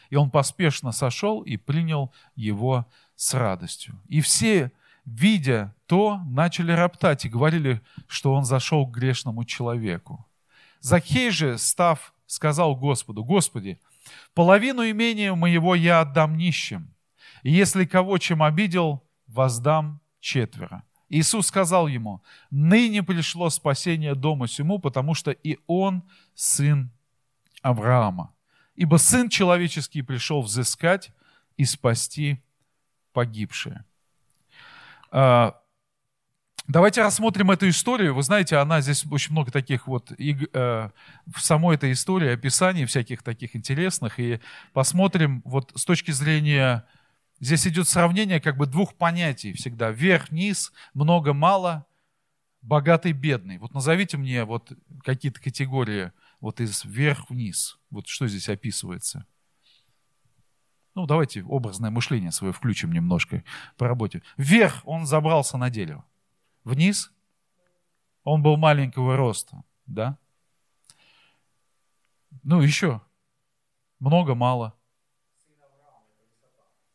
И 0.09 0.17
он 0.17 0.31
поспешно 0.31 0.91
сошел 0.91 1.41
и 1.41 1.55
принял 1.55 2.11
его 2.35 2.87
с 3.15 3.33
радостью. 3.33 4.01
И 4.09 4.19
все, 4.19 4.73
видя 5.05 5.73
то, 5.85 6.19
начали 6.25 6.73
роптать 6.73 7.23
и 7.23 7.29
говорили, 7.29 7.81
что 8.05 8.33
он 8.33 8.43
зашел 8.43 8.85
к 8.85 8.91
грешному 8.91 9.45
человеку. 9.45 10.27
Закхей 10.81 11.31
же, 11.31 11.57
став 11.57 12.13
сказал 12.29 12.75
Господу, 12.75 13.23
«Господи, 13.23 13.79
половину 14.35 14.87
имения 14.87 15.33
моего 15.33 15.73
я 15.73 16.01
отдам 16.01 16.37
нищим, 16.37 16.93
и 17.41 17.51
если 17.51 17.85
кого 17.85 18.19
чем 18.19 18.43
обидел, 18.43 19.03
воздам 19.25 19.99
четверо». 20.19 20.83
Иисус 21.09 21.47
сказал 21.47 21.87
ему, 21.87 22.21
«Ныне 22.51 23.01
пришло 23.01 23.49
спасение 23.49 24.13
дому 24.13 24.45
сему, 24.45 24.77
потому 24.77 25.15
что 25.15 25.31
и 25.31 25.57
он 25.65 26.03
сын 26.35 26.91
Авраама. 27.63 28.33
Ибо 28.75 28.97
Сын 28.97 29.27
Человеческий 29.27 30.03
пришел 30.03 30.41
взыскать 30.41 31.11
и 31.57 31.65
спасти 31.65 32.43
погибшие». 33.11 33.85
А, 35.11 35.58
Давайте 36.69 37.01
рассмотрим 37.01 37.49
эту 37.49 37.67
историю. 37.67 38.13
Вы 38.13 38.21
знаете, 38.21 38.57
она 38.57 38.79
здесь 38.81 39.03
очень 39.09 39.31
много 39.31 39.51
таких 39.51 39.87
вот 39.87 40.11
и, 40.19 40.37
э, 40.53 40.89
в 41.25 41.41
самой 41.41 41.77
этой 41.77 41.93
истории 41.93 42.31
описаний 42.31 42.85
всяких 42.85 43.23
таких 43.23 43.55
интересных. 43.55 44.19
И 44.19 44.39
посмотрим 44.71 45.41
вот 45.45 45.71
с 45.75 45.83
точки 45.83 46.11
зрения... 46.11 46.85
Здесь 47.39 47.65
идет 47.65 47.87
сравнение 47.87 48.39
как 48.39 48.55
бы 48.55 48.67
двух 48.67 48.93
понятий 48.93 49.53
всегда. 49.53 49.89
Вверх-вниз, 49.89 50.71
много-мало, 50.93 51.87
богатый-бедный. 52.61 53.57
Вот 53.57 53.73
назовите 53.73 54.17
мне 54.17 54.45
вот 54.45 54.71
какие-то 55.03 55.41
категории 55.41 56.11
вот 56.39 56.61
из 56.61 56.85
вверх-вниз. 56.85 57.79
Вот 57.89 58.07
что 58.07 58.27
здесь 58.27 58.47
описывается. 58.47 59.25
Ну, 60.93 61.07
давайте 61.07 61.41
образное 61.43 61.89
мышление 61.89 62.31
свое 62.31 62.53
включим 62.53 62.91
немножко 62.91 63.43
по 63.75 63.87
работе. 63.87 64.21
Вверх 64.37 64.81
он 64.83 65.07
забрался 65.07 65.57
на 65.57 65.71
дерево 65.71 66.05
вниз, 66.63 67.11
он 68.23 68.43
был 68.43 68.57
маленького 68.57 69.17
роста, 69.17 69.63
да? 69.85 70.17
Ну, 72.43 72.61
еще. 72.61 73.01
Много, 73.99 74.35
мало. 74.35 74.75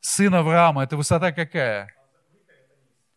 Сын 0.00 0.34
Авраама, 0.34 0.84
это 0.84 0.96
высота 0.96 1.32
какая? 1.32 1.94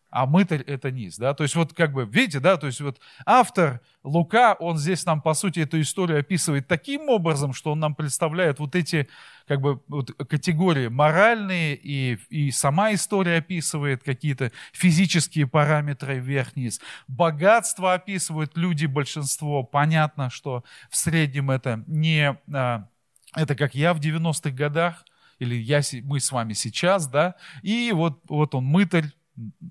А 0.09 0.25
мытарь– 0.25 0.61
это 0.67 0.91
низ. 0.91 1.17
Да? 1.17 1.33
То 1.33 1.43
есть 1.43 1.55
вот 1.55 1.73
как 1.73 1.93
бы, 1.93 2.05
видите, 2.05 2.39
да, 2.39 2.57
то 2.57 2.67
есть 2.67 2.81
вот 2.81 2.99
автор 3.25 3.81
Лука, 4.03 4.55
он 4.59 4.77
здесь 4.77 5.05
нам, 5.05 5.21
по 5.21 5.33
сути, 5.33 5.59
эту 5.59 5.79
историю 5.81 6.19
описывает 6.19 6.67
таким 6.67 7.09
образом, 7.09 7.53
что 7.53 7.71
он 7.71 7.79
нам 7.79 7.95
представляет 7.95 8.59
вот 8.59 8.75
эти 8.75 9.09
как 9.47 9.61
бы 9.61 9.81
вот 9.87 10.11
категории 10.29 10.87
моральные, 10.87 11.75
и, 11.75 12.17
и 12.29 12.51
сама 12.51 12.93
история 12.93 13.37
описывает 13.37 14.03
какие-то 14.03 14.51
физические 14.73 15.47
параметры 15.47 16.19
вверх-вниз. 16.19 16.81
Богатство 17.07 17.93
описывают 17.93 18.57
люди, 18.57 18.85
большинство. 18.85 19.63
Понятно, 19.63 20.29
что 20.29 20.63
в 20.89 20.97
среднем 20.97 21.51
это 21.51 21.83
не... 21.87 22.37
А, 22.53 22.87
это 23.35 23.55
как 23.55 23.75
я 23.75 23.93
в 23.93 23.99
90-х 23.99 24.51
годах, 24.51 25.05
или 25.39 25.55
я, 25.55 25.81
мы 26.03 26.19
с 26.19 26.31
вами 26.31 26.53
сейчас, 26.53 27.07
да, 27.07 27.35
и 27.61 27.91
вот, 27.93 28.21
вот 28.27 28.55
он 28.55 28.65
мытарь, 28.65 29.11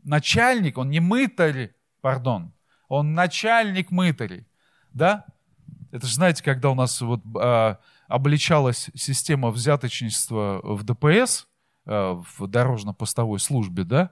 начальник, 0.04 0.78
он 0.78 0.90
не 0.90 1.00
мытарь, 1.00 1.74
пардон, 2.00 2.52
он 2.88 3.14
начальник 3.14 3.90
мытарей, 3.90 4.46
да? 4.92 5.26
Это 5.92 6.06
же, 6.06 6.14
знаете, 6.14 6.42
когда 6.42 6.70
у 6.70 6.74
нас 6.74 7.00
вот 7.00 7.22
а, 7.36 7.78
обличалась 8.08 8.90
система 8.94 9.50
взяточничества 9.50 10.60
в 10.62 10.84
ДПС, 10.84 11.46
а, 11.84 12.22
в 12.36 12.46
дорожно-постовой 12.46 13.38
службе, 13.38 13.84
да, 13.84 14.10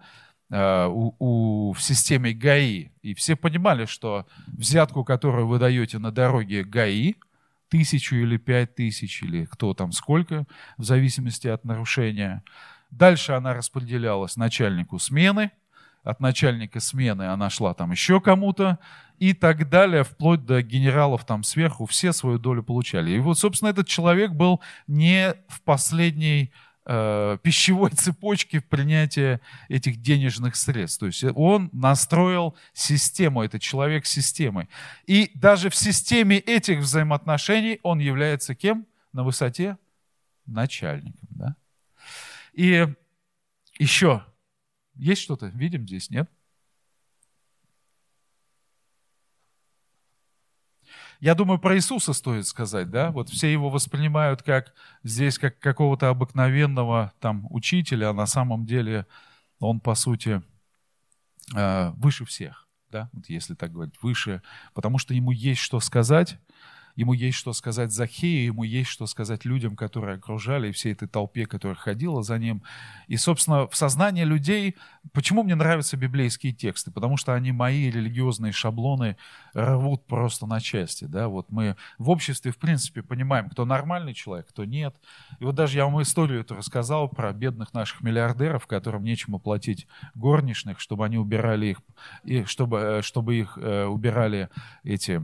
а, 0.51 0.89
у, 0.89 1.15
у, 1.19 1.73
в 1.73 1.83
системе 1.83 2.33
ГАИ, 2.33 2.91
и 3.03 3.15
все 3.15 3.37
понимали, 3.37 3.87
что 3.87 4.27
взятку, 4.47 5.05
которую 5.05 5.47
вы 5.47 5.59
даете 5.59 5.99
на 5.99 6.11
дороге 6.11 6.65
ГАИ, 6.65 7.15
тысячу 7.69 8.17
или 8.17 8.37
пять 8.37 8.75
тысяч, 8.75 9.23
или 9.23 9.47
кто 9.47 9.75
там 9.75 9.93
сколько, 9.93 10.47
в 10.77 10.85
зависимости 10.85 11.49
от 11.49 11.65
нарушения, 11.65 12.45
Дальше 12.97 13.33
она 13.33 13.55
распределялась 13.55 14.37
начальнику 14.37 14.99
смены, 14.99 15.51
от 16.05 16.21
начальника 16.21 16.81
смены 16.81 17.25
она 17.25 17.51
шла 17.51 17.75
там 17.75 17.91
еще 17.91 18.21
кому-то 18.21 18.79
и 19.19 19.33
так 19.33 19.69
далее, 19.69 20.05
вплоть 20.05 20.45
до 20.45 20.63
генералов 20.63 21.25
там 21.25 21.43
сверху, 21.43 21.87
все 21.87 22.13
свою 22.13 22.39
долю 22.39 22.63
получали. 22.63 23.11
И 23.11 23.19
вот, 23.19 23.39
собственно, 23.39 23.71
этот 23.71 23.89
человек 23.89 24.33
был 24.33 24.61
не 24.87 25.35
в 25.49 25.63
последней 25.63 26.53
э, 26.85 27.39
пищевой 27.43 27.91
цепочке 27.95 28.61
в 28.61 28.67
принятии 28.67 29.41
этих 29.69 30.01
денежных 30.01 30.55
средств. 30.55 31.01
То 31.01 31.07
есть 31.07 31.25
он 31.35 31.71
настроил 31.73 32.55
систему, 32.75 33.43
этот 33.43 33.61
человек 33.61 34.07
системой. 34.07 34.69
И 35.07 35.33
даже 35.35 35.69
в 35.69 35.75
системе 35.75 36.39
этих 36.39 36.79
взаимоотношений 36.79 37.81
он 37.83 37.99
является 37.99 38.55
кем? 38.55 38.87
На 39.13 39.25
высоте 39.25 39.79
начальником. 40.47 41.29
Да? 41.31 41.57
И 42.55 42.87
Еще. 43.79 44.25
Есть 44.95 45.23
что-то? 45.23 45.47
Видим 45.49 45.87
здесь, 45.87 46.09
нет? 46.09 46.31
Я 51.21 51.35
думаю, 51.35 51.59
про 51.59 51.77
Иисуса 51.77 52.13
стоит 52.13 52.47
сказать, 52.47 52.91
да? 52.91 53.11
Вот 53.11 53.29
все 53.29 53.51
его 53.51 53.71
воспринимают 53.71 54.43
как 54.43 54.75
здесь, 55.03 55.39
как 55.39 55.59
какого-то 55.59 56.09
обыкновенного 56.11 57.13
там 57.19 57.47
учителя, 57.51 58.11
а 58.11 58.13
на 58.13 58.27
самом 58.27 58.67
деле 58.67 59.07
он, 59.59 59.81
по 59.81 59.95
сути, 59.95 60.43
э, 61.57 61.91
выше 61.97 62.25
всех, 62.25 62.69
да? 62.91 63.09
Вот 63.13 63.29
если 63.29 63.55
так 63.55 63.73
говорить, 63.73 63.95
выше, 64.03 64.43
потому 64.75 64.99
что 64.99 65.15
ему 65.15 65.31
есть 65.31 65.61
что 65.61 65.81
сказать, 65.81 66.39
ему 66.97 67.13
есть 67.13 67.37
что 67.37 67.53
сказать 67.53 67.93
Захею, 67.93 68.47
ему 68.47 68.63
есть 68.65 68.91
что 68.91 69.07
сказать 69.07 69.45
людям, 69.45 69.77
которые 69.77 70.17
окружали, 70.17 70.69
и 70.69 70.73
всей 70.73 70.93
этой 70.93 71.09
толпе, 71.09 71.47
которая 71.47 71.77
ходила 71.77 72.23
за 72.23 72.39
ним. 72.39 72.63
И, 73.09 73.17
собственно, 73.17 73.67
в 73.67 73.77
сознании 73.77 74.25
людей, 74.25 74.77
почему 75.13 75.43
мне 75.43 75.55
нравятся 75.55 75.97
библейские 75.97 76.53
тексты? 76.53 76.91
Потому 76.91 77.17
что 77.17 77.35
они 77.35 77.53
мои 77.53 77.91
религиозные 77.91 78.53
шаблоны 78.53 79.17
рвут 79.55 80.07
просто 80.07 80.47
на 80.47 80.61
части. 80.61 81.05
Да? 81.05 81.29
Вот 81.29 81.51
мы 81.51 81.77
в 81.99 82.11
обществе, 82.11 82.53
в 82.53 82.59
принципе, 82.59 83.03
понимаем, 83.03 83.49
кто 83.49 83.65
нормальный 83.65 84.15
человек, 84.15 84.49
кто 84.49 84.65
нет. 84.65 84.95
И 85.41 85.45
вот 85.45 85.55
даже 85.55 85.79
я 85.79 85.87
вам 85.87 86.01
историю 86.03 86.41
эту 86.41 86.55
рассказал 86.55 87.09
про 87.09 87.33
бедных 87.33 87.73
наших 87.75 88.03
миллиардеров, 88.03 88.67
которым 88.67 89.05
нечем 89.05 89.35
оплатить 89.35 89.87
горничных, 90.15 90.81
чтобы 90.81 91.05
они 91.05 91.19
убирали 91.19 91.67
их, 91.67 91.81
и 92.25 92.45
чтобы, 92.45 92.79
э, 92.79 93.03
чтобы 93.03 93.37
их 93.37 93.59
э, 93.59 93.85
убирали 93.85 94.49
эти 94.83 95.21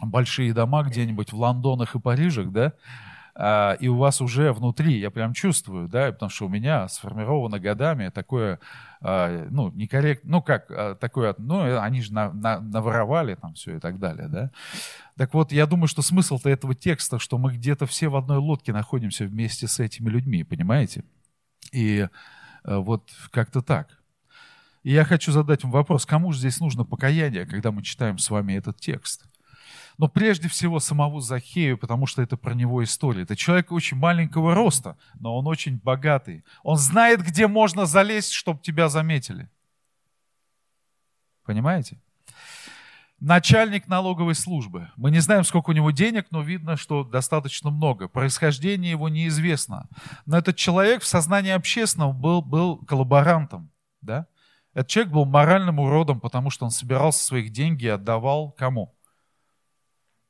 большие 0.00 0.52
дома 0.52 0.82
где-нибудь 0.82 1.32
в 1.32 1.36
Лондонах 1.36 1.94
и 1.94 2.00
Парижах, 2.00 2.50
да, 2.50 2.74
а, 3.34 3.72
и 3.80 3.88
у 3.88 3.96
вас 3.96 4.20
уже 4.20 4.52
внутри, 4.52 4.98
я 4.98 5.10
прям 5.10 5.32
чувствую, 5.32 5.88
да, 5.88 6.12
потому 6.12 6.28
что 6.28 6.44
у 6.44 6.48
меня 6.48 6.88
сформировано 6.88 7.58
годами 7.58 8.10
такое, 8.10 8.58
а, 9.00 9.46
ну, 9.50 9.70
некорректно, 9.70 10.30
ну, 10.30 10.42
как 10.42 10.70
а, 10.70 10.94
такое, 10.94 11.34
ну, 11.38 11.80
они 11.80 12.02
же 12.02 12.12
на, 12.12 12.32
на, 12.32 12.60
наворовали 12.60 13.36
там 13.36 13.54
все 13.54 13.76
и 13.76 13.80
так 13.80 13.98
далее, 13.98 14.28
да. 14.28 14.50
Так 15.16 15.32
вот, 15.32 15.52
я 15.52 15.66
думаю, 15.66 15.86
что 15.86 16.02
смысл-то 16.02 16.50
этого 16.50 16.74
текста, 16.74 17.18
что 17.18 17.38
мы 17.38 17.54
где-то 17.54 17.86
все 17.86 18.08
в 18.08 18.16
одной 18.16 18.38
лодке 18.38 18.72
находимся 18.72 19.24
вместе 19.24 19.68
с 19.68 19.80
этими 19.80 20.10
людьми, 20.10 20.44
понимаете? 20.44 21.04
И 21.72 22.08
вот 22.64 23.08
как-то 23.30 23.62
так. 23.62 23.88
И 24.82 24.92
я 24.92 25.04
хочу 25.04 25.32
задать 25.32 25.62
вам 25.62 25.72
вопрос, 25.72 26.04
кому 26.04 26.32
же 26.32 26.40
здесь 26.40 26.60
нужно 26.60 26.84
покаяние, 26.84 27.46
когда 27.46 27.70
мы 27.70 27.82
читаем 27.82 28.18
с 28.18 28.28
вами 28.28 28.54
этот 28.54 28.78
текст? 28.80 29.29
Но 30.00 30.08
прежде 30.08 30.48
всего 30.48 30.80
самого 30.80 31.20
Захею, 31.20 31.76
потому 31.76 32.06
что 32.06 32.22
это 32.22 32.38
про 32.38 32.54
него 32.54 32.82
история. 32.82 33.24
Это 33.24 33.36
человек 33.36 33.70
очень 33.70 33.98
маленького 33.98 34.54
роста, 34.54 34.96
но 35.18 35.36
он 35.36 35.46
очень 35.46 35.76
богатый. 35.76 36.42
Он 36.62 36.78
знает, 36.78 37.20
где 37.20 37.46
можно 37.46 37.84
залезть, 37.84 38.32
чтобы 38.32 38.60
тебя 38.62 38.88
заметили. 38.88 39.50
Понимаете? 41.44 42.00
Начальник 43.18 43.88
налоговой 43.88 44.34
службы. 44.34 44.90
Мы 44.96 45.10
не 45.10 45.18
знаем, 45.18 45.44
сколько 45.44 45.68
у 45.68 45.74
него 45.74 45.90
денег, 45.90 46.28
но 46.30 46.40
видно, 46.40 46.78
что 46.78 47.04
достаточно 47.04 47.68
много. 47.68 48.08
Происхождение 48.08 48.92
его 48.92 49.10
неизвестно. 49.10 49.86
Но 50.24 50.38
этот 50.38 50.56
человек 50.56 51.02
в 51.02 51.06
сознании 51.06 51.52
общественного 51.52 52.12
был, 52.12 52.40
был 52.40 52.78
коллаборантом. 52.86 53.70
Да? 54.00 54.28
Этот 54.72 54.88
человек 54.88 55.12
был 55.12 55.26
моральным 55.26 55.78
уродом, 55.78 56.20
потому 56.20 56.48
что 56.48 56.64
он 56.64 56.70
собирал 56.70 57.12
своих 57.12 57.50
деньги 57.50 57.84
и 57.84 57.88
отдавал 57.88 58.50
кому? 58.52 58.94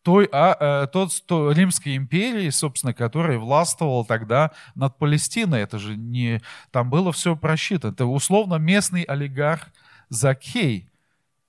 Той, 0.03 0.29
а, 0.33 0.85
э, 0.85 0.87
тот, 0.89 1.11
то, 1.27 1.53
Римской 1.53 1.97
империи, 1.97 2.49
собственно, 2.51 2.95
которая 2.95 3.39
властвовала 3.39 4.05
тогда 4.05 4.53
над 4.75 4.97
Палестиной. 4.99 5.61
Это 5.61 5.79
же 5.79 5.97
не... 5.97 6.41
Там 6.71 6.89
было 6.89 7.13
все 7.13 7.37
просчитано. 7.37 7.93
Это 7.93 8.07
условно 8.07 8.55
местный 8.57 9.03
олигарх 9.03 9.69
Закей. 10.09 10.89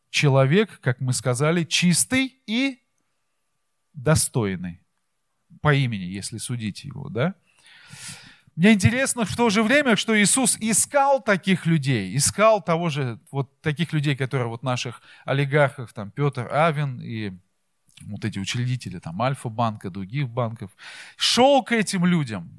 Человек, 0.10 0.80
как 0.82 0.99
мы 0.99 1.13
сказали, 1.13 1.63
чистый 1.63 2.36
и 2.45 2.80
достойный. 3.93 4.82
По 5.62 5.73
имени, 5.73 6.04
если 6.04 6.38
судить 6.38 6.84
его, 6.84 7.10
да? 7.10 7.36
Мне 8.58 8.73
интересно 8.73 9.23
в 9.23 9.36
то 9.36 9.49
же 9.49 9.63
время, 9.63 9.95
что 9.95 10.19
Иисус 10.21 10.58
искал 10.60 11.21
таких 11.21 11.65
людей, 11.65 12.15
искал 12.15 12.62
того 12.62 12.89
же, 12.89 13.19
вот 13.32 13.62
таких 13.62 13.93
людей, 13.93 14.15
которые 14.15 14.49
вот 14.49 14.62
наших 14.62 15.02
олигархов, 15.23 15.93
там 15.93 16.12
Петр 16.12 16.49
Авин 16.52 16.99
и 17.02 17.32
вот 18.03 18.25
эти 18.25 18.39
учредители 18.39 18.99
там 18.99 19.21
Альфа-банка, 19.21 19.89
других 19.89 20.29
банков, 20.29 20.71
шел 21.15 21.63
к 21.63 21.71
этим 21.71 22.05
людям, 22.05 22.49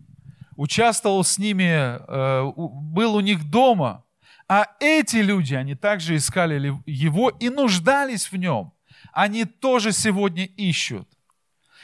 участвовал 0.57 1.24
с 1.24 1.38
ними, 1.38 1.64
э, 1.64 2.52
был 2.57 3.14
у 3.14 3.20
них 3.20 3.50
дома, 3.50 4.05
а 4.48 4.66
эти 4.81 5.16
люди, 5.16 5.55
они 5.55 5.74
также 5.74 6.16
искали 6.16 6.74
его 6.85 7.31
и 7.31 7.48
нуждались 7.48 8.31
в 8.31 8.37
нем. 8.37 8.72
Они 9.12 9.44
тоже 9.44 9.92
сегодня 9.92 10.44
ищут. 10.44 11.09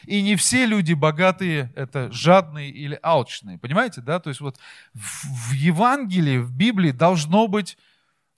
И 0.04 0.22
не 0.22 0.36
все 0.36 0.66
люди 0.66 0.92
богатые, 0.92 1.72
это 1.74 2.12
жадные 2.12 2.70
или 2.70 2.98
алчные. 3.02 3.58
Понимаете, 3.58 4.00
да? 4.00 4.20
То 4.20 4.28
есть 4.30 4.40
вот 4.40 4.58
в, 4.94 5.52
Евангелии, 5.52 6.38
в 6.38 6.52
Библии 6.52 6.92
должно 6.92 7.48
быть, 7.48 7.76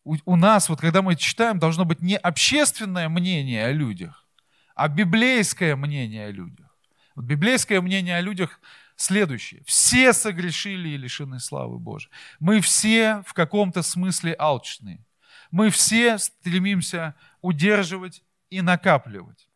у 0.05 0.37
нас, 0.37 0.69
вот 0.69 0.81
когда 0.81 1.03
мы 1.03 1.17
читаем, 1.17 1.59
должно 1.59 1.85
быть 1.85 2.01
не 2.01 2.17
общественное 2.17 3.09
мнение 3.09 3.67
о 3.67 3.73
людях, 3.73 4.20
а 4.81 4.89
библейское 4.89 5.77
мнение 5.77 6.29
о 6.29 6.31
людях. 6.31 6.75
Вот 7.15 7.27
библейское 7.27 7.83
мнение 7.83 8.17
о 8.17 8.23
людях 8.23 8.61
следующее. 8.97 9.63
Все 9.67 10.15
согрешили 10.15 10.89
и 10.89 10.97
лишены 10.97 11.39
славы 11.39 11.79
Божией. 11.79 12.11
Мы 12.39 12.63
все 12.63 13.23
в 13.27 13.35
каком-то 13.35 13.83
смысле 13.83 14.35
алчные. 14.39 15.05
Мы 15.51 15.69
все 15.69 16.17
стремимся 16.17 17.15
удерживать 17.43 18.23
и 18.49 18.63
накапливать. 18.63 19.51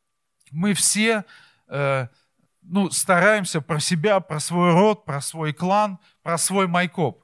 Мы 0.51 0.75
все 0.75 1.25
э, 1.69 2.09
ну, 2.61 2.91
стараемся 2.91 3.63
про 3.63 3.81
себя, 3.81 4.21
про 4.21 4.39
свой 4.41 4.75
род, 4.75 5.07
про 5.07 5.23
свой 5.23 5.55
клан, 5.55 6.01
про 6.23 6.37
свой 6.37 6.67
майкоп. 6.67 7.24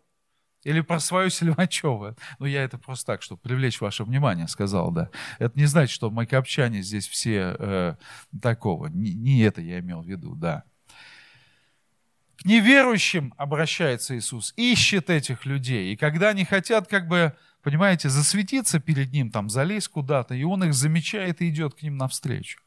Или 0.62 0.82
про 0.82 1.00
свою 1.00 1.30
Сильвачева. 1.30 2.16
Ну, 2.38 2.46
я 2.46 2.62
это 2.62 2.76
просто 2.76 3.06
так, 3.06 3.22
чтобы 3.22 3.40
привлечь 3.40 3.80
ваше 3.80 4.04
внимание, 4.04 4.46
сказал, 4.46 4.90
да. 4.90 5.10
Это 5.38 5.58
не 5.58 5.66
значит, 5.66 5.94
что 5.94 6.10
майкопчане 6.10 6.82
здесь 6.82 7.08
все 7.08 7.56
э, 7.58 7.94
такого. 8.42 8.88
Не, 8.88 9.14
не 9.14 9.40
это 9.40 9.62
я 9.62 9.80
имел 9.80 10.02
в 10.02 10.06
виду, 10.06 10.34
да. 10.34 10.64
К 12.36 12.44
неверующим 12.44 13.34
обращается 13.36 14.16
Иисус, 14.16 14.52
ищет 14.56 15.08
этих 15.08 15.46
людей. 15.46 15.92
И 15.92 15.96
когда 15.96 16.30
они 16.30 16.44
хотят, 16.44 16.88
как 16.88 17.08
бы, 17.08 17.34
понимаете, 17.62 18.08
засветиться 18.08 18.80
перед 18.80 19.12
Ним, 19.12 19.30
там, 19.30 19.48
залезть 19.48 19.88
куда-то, 19.88 20.34
и 20.34 20.42
Он 20.44 20.64
их 20.64 20.74
замечает 20.74 21.40
и 21.40 21.48
идет 21.48 21.74
к 21.74 21.82
ним 21.82 21.96
навстречу. 21.96 22.60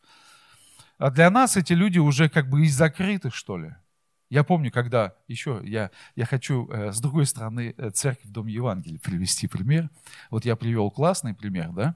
А 0.98 1.12
для 1.12 1.30
нас 1.30 1.58
эти 1.58 1.74
люди 1.74 2.00
уже 2.00 2.30
как 2.30 2.50
бы 2.50 2.66
и 2.66 2.70
закрыты, 2.70 3.30
что 3.30 3.58
ли. 3.58 3.76
Я 4.34 4.44
помню, 4.44 4.72
когда 4.72 5.14
еще 5.28 5.62
я, 5.64 5.92
я 6.16 6.26
хочу 6.26 6.68
э, 6.68 6.92
с 6.92 7.00
другой 7.00 7.28
стороны 7.28 7.76
э, 7.78 7.92
церковь 7.92 8.32
Дом 8.32 8.48
Евангелия 8.48 8.98
привести 8.98 9.46
пример. 9.46 9.92
Вот 10.32 10.44
я 10.44 10.56
привел 10.56 10.90
классный 10.90 11.36
пример, 11.36 11.70
да, 11.72 11.96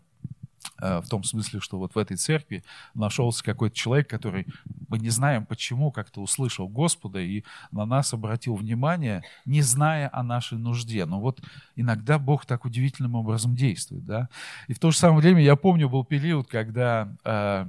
э, 0.80 1.02
в 1.02 1.10
том 1.10 1.24
смысле, 1.24 1.62
что 1.62 1.80
вот 1.80 1.96
в 1.96 1.98
этой 1.98 2.16
церкви 2.16 2.64
нашелся 2.94 3.44
какой-то 3.44 3.76
человек, 3.76 4.08
который, 4.08 4.46
мы 4.88 5.00
не 5.00 5.10
знаем 5.10 5.48
почему, 5.48 5.92
как-то 5.92 6.22
услышал 6.22 6.68
Господа 6.68 7.20
и 7.20 7.44
на 7.72 7.88
нас 7.88 8.14
обратил 8.14 8.54
внимание, 8.54 9.24
не 9.46 9.64
зная 9.64 10.08
о 10.14 10.22
нашей 10.22 10.60
нужде. 10.60 11.08
Но 11.08 11.20
вот 11.20 11.42
иногда 11.76 12.20
Бог 12.20 12.46
так 12.46 12.66
удивительным 12.66 13.16
образом 13.16 13.56
действует, 13.56 14.06
да. 14.06 14.30
И 14.68 14.74
в 14.74 14.80
то 14.80 14.92
же 14.92 14.98
самое 15.00 15.22
время 15.22 15.42
я 15.42 15.56
помню, 15.56 15.90
был 15.90 16.06
период, 16.06 16.48
когда 16.48 17.12
э, 17.24 17.66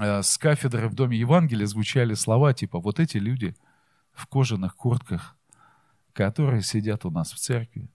э, 0.00 0.22
с 0.24 0.36
кафедры 0.36 0.88
в 0.88 0.96
Доме 0.96 1.16
Евангелия 1.16 1.66
звучали 1.68 2.14
слова 2.14 2.52
типа 2.52 2.80
«Вот 2.80 2.98
эти 2.98 3.18
люди– 3.18 3.54
в 4.18 4.26
кожаных 4.26 4.76
куртках, 4.76 5.36
которые 6.12 6.62
сидят 6.62 7.04
у 7.04 7.10
нас 7.10 7.32
в 7.32 7.38
церкви 7.38 7.88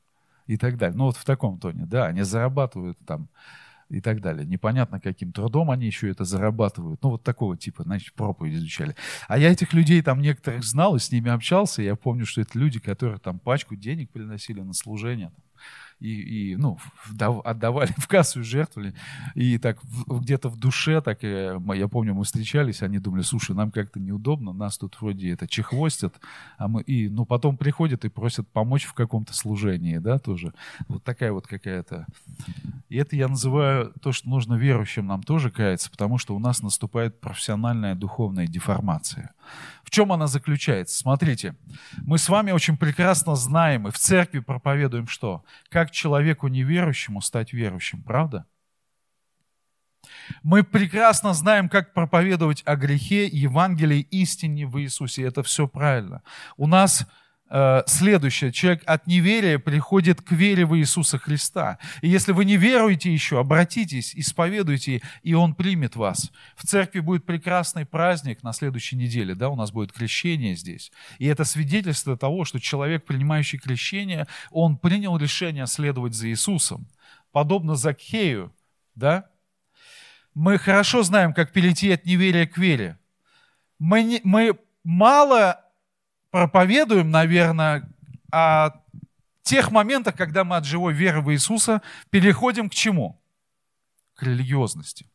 и 0.48 0.58
так 0.58 0.78
далее. 0.78 0.98
Ну 0.98 1.06
вот 1.06 1.18
в 1.18 1.26
таком 1.26 1.60
тоне, 1.60 1.86
да, 1.86 2.06
они 2.06 2.22
зарабатывают 2.24 2.98
там 3.06 3.30
и 3.90 4.02
так 4.02 4.22
далее. 4.22 4.46
Непонятно, 4.46 5.00
каким 5.00 5.32
трудом 5.32 5.70
они 5.70 5.86
еще 5.86 6.10
это 6.10 6.24
зарабатывают. 6.24 7.02
Ну, 7.04 7.12
вот 7.12 7.24
такого 7.24 7.58
типа, 7.58 7.84
значит, 7.84 8.14
проповедь 8.14 8.56
изучали. 8.56 8.96
А 9.28 9.38
я 9.38 9.52
этих 9.52 9.74
людей 9.74 10.02
там 10.02 10.22
некоторых 10.22 10.64
знал 10.64 10.96
и 10.96 11.00
с 11.00 11.12
ними 11.12 11.30
общался. 11.30 11.82
Я 11.82 11.96
помню, 11.96 12.26
что 12.26 12.42
это 12.42 12.58
люди, 12.58 12.80
которые 12.80 13.20
там 13.20 13.40
пачку 13.40 13.76
денег 13.76 14.10
приносили 14.10 14.62
на 14.62 14.74
служение. 14.74 15.32
И, 16.04 16.52
и 16.52 16.56
ну, 16.58 16.78
отдавали 17.46 17.92
в 17.98 18.08
кассу 18.08 18.42
и 18.42 18.44
жертвовали. 18.44 18.94
И 19.36 19.58
так 19.58 19.80
где-то 20.08 20.50
в 20.50 20.58
душе, 20.58 21.02
так 21.02 21.24
и, 21.24 21.58
я 21.76 21.88
помню, 21.88 22.14
мы 22.14 22.26
встречались, 22.26 22.82
они 22.82 23.00
думали, 23.00 23.22
слушай, 23.22 23.56
нам 23.56 23.72
как-то 23.72 24.00
неудобно, 24.00 24.52
нас 24.52 24.78
тут 24.78 25.00
вроде 25.00 25.32
это 25.32 25.48
чехвостят, 25.48 26.20
а 26.58 26.68
мы, 26.68 26.82
и, 26.82 27.08
ну, 27.08 27.26
потом 27.26 27.56
приходят 27.56 28.04
и 28.04 28.10
просят 28.10 28.48
помочь 28.50 28.84
в 28.84 28.94
каком-то 28.94 29.34
служении, 29.34 29.98
да, 29.98 30.20
тоже. 30.20 30.54
Вот 30.90 31.04
такая 31.04 31.32
вот 31.32 31.48
какая-то. 31.48 32.06
И 32.90 32.98
это 32.98 33.16
я 33.16 33.30
называю 33.30 33.94
то, 34.02 34.12
что 34.12 34.28
нужно 34.28 34.56
верующим 34.56 35.08
нам 35.08 35.24
тоже 35.24 35.52
каяться, 35.52 35.90
потому 35.90 36.18
что 36.18 36.36
у 36.36 36.40
нас 36.40 36.62
наступает 36.62 37.22
профессиональная 37.22 37.96
духовная 37.96 38.48
деформация. 38.48 39.34
В 39.84 39.90
чем 39.90 40.12
она 40.12 40.28
заключается? 40.28 40.98
Смотрите, 40.98 41.56
мы 42.02 42.18
с 42.18 42.28
вами 42.28 42.52
очень 42.52 42.78
прекрасно 42.78 43.36
знаем 43.36 43.88
и 43.88 43.92
в 43.92 43.98
церкви 43.98 44.40
проповедуем 44.40 45.08
что? 45.08 45.44
Как 45.70 45.93
человеку 45.94 46.48
неверующему 46.48 47.22
стать 47.22 47.54
верующим, 47.54 48.04
правда? 48.04 48.46
Мы 50.44 50.64
прекрасно 50.64 51.34
знаем, 51.34 51.70
как 51.70 51.94
проповедовать 51.94 52.62
о 52.66 52.76
грехе, 52.76 53.26
Евангелии, 53.26 54.02
истине 54.12 54.66
в 54.66 54.80
Иисусе. 54.82 55.24
Это 55.24 55.44
все 55.44 55.68
правильно. 55.68 56.24
У 56.58 56.68
нас 56.68 57.08
следующее. 57.86 58.52
Человек 58.52 58.82
от 58.88 59.06
неверия 59.06 59.60
приходит 59.60 60.22
к 60.22 60.32
вере 60.32 60.66
в 60.66 60.76
Иисуса 60.78 61.20
Христа. 61.20 61.78
И 62.02 62.10
если 62.10 62.32
вы 62.32 62.46
не 62.46 62.58
веруете 62.58 63.14
еще, 63.14 63.40
обратитесь, 63.40 64.14
исповедуйте, 64.16 65.02
и 65.22 65.34
Он 65.36 65.54
примет 65.54 65.96
вас. 65.96 66.32
В 66.56 66.66
церкви 66.66 67.00
будет 67.00 67.26
прекрасный 67.26 67.86
праздник 67.86 68.42
на 68.42 68.54
следующей 68.54 68.96
неделе. 68.96 69.36
Да, 69.36 69.50
у 69.50 69.56
нас 69.56 69.72
будет 69.72 69.92
крещение 69.92 70.56
здесь. 70.56 70.92
И 71.20 71.28
это 71.28 71.44
свидетельство 71.44 72.18
того, 72.18 72.44
что 72.44 72.60
человек, 72.60 73.06
принимающий 73.06 73.60
крещение, 73.60 74.28
он 74.50 74.78
принял 74.78 75.16
решение 75.18 75.68
следовать 75.68 76.16
за 76.16 76.30
Иисусом. 76.30 76.88
Подобно 77.32 77.76
Закхею, 77.76 78.52
да, 78.96 79.30
мы 80.34 80.58
хорошо 80.58 81.04
знаем, 81.04 81.34
как 81.34 81.52
перейти 81.52 81.92
от 81.92 82.06
неверия 82.06 82.48
к 82.48 82.58
вере. 82.58 82.98
Мы, 83.78 84.04
не, 84.04 84.22
мы 84.24 84.58
мало 84.84 85.64
проповедуем, 86.34 87.12
наверное, 87.12 87.88
о 88.32 88.72
тех 89.44 89.70
моментах, 89.70 90.16
когда 90.16 90.44
мы 90.44 90.56
от 90.56 90.66
живой 90.66 90.92
веры 90.92 91.22
в 91.22 91.32
Иисуса 91.32 91.84
переходим 92.10 92.70
к 92.70 92.74
чему? 92.74 93.22
К 94.16 94.24
религиозности. 94.24 95.06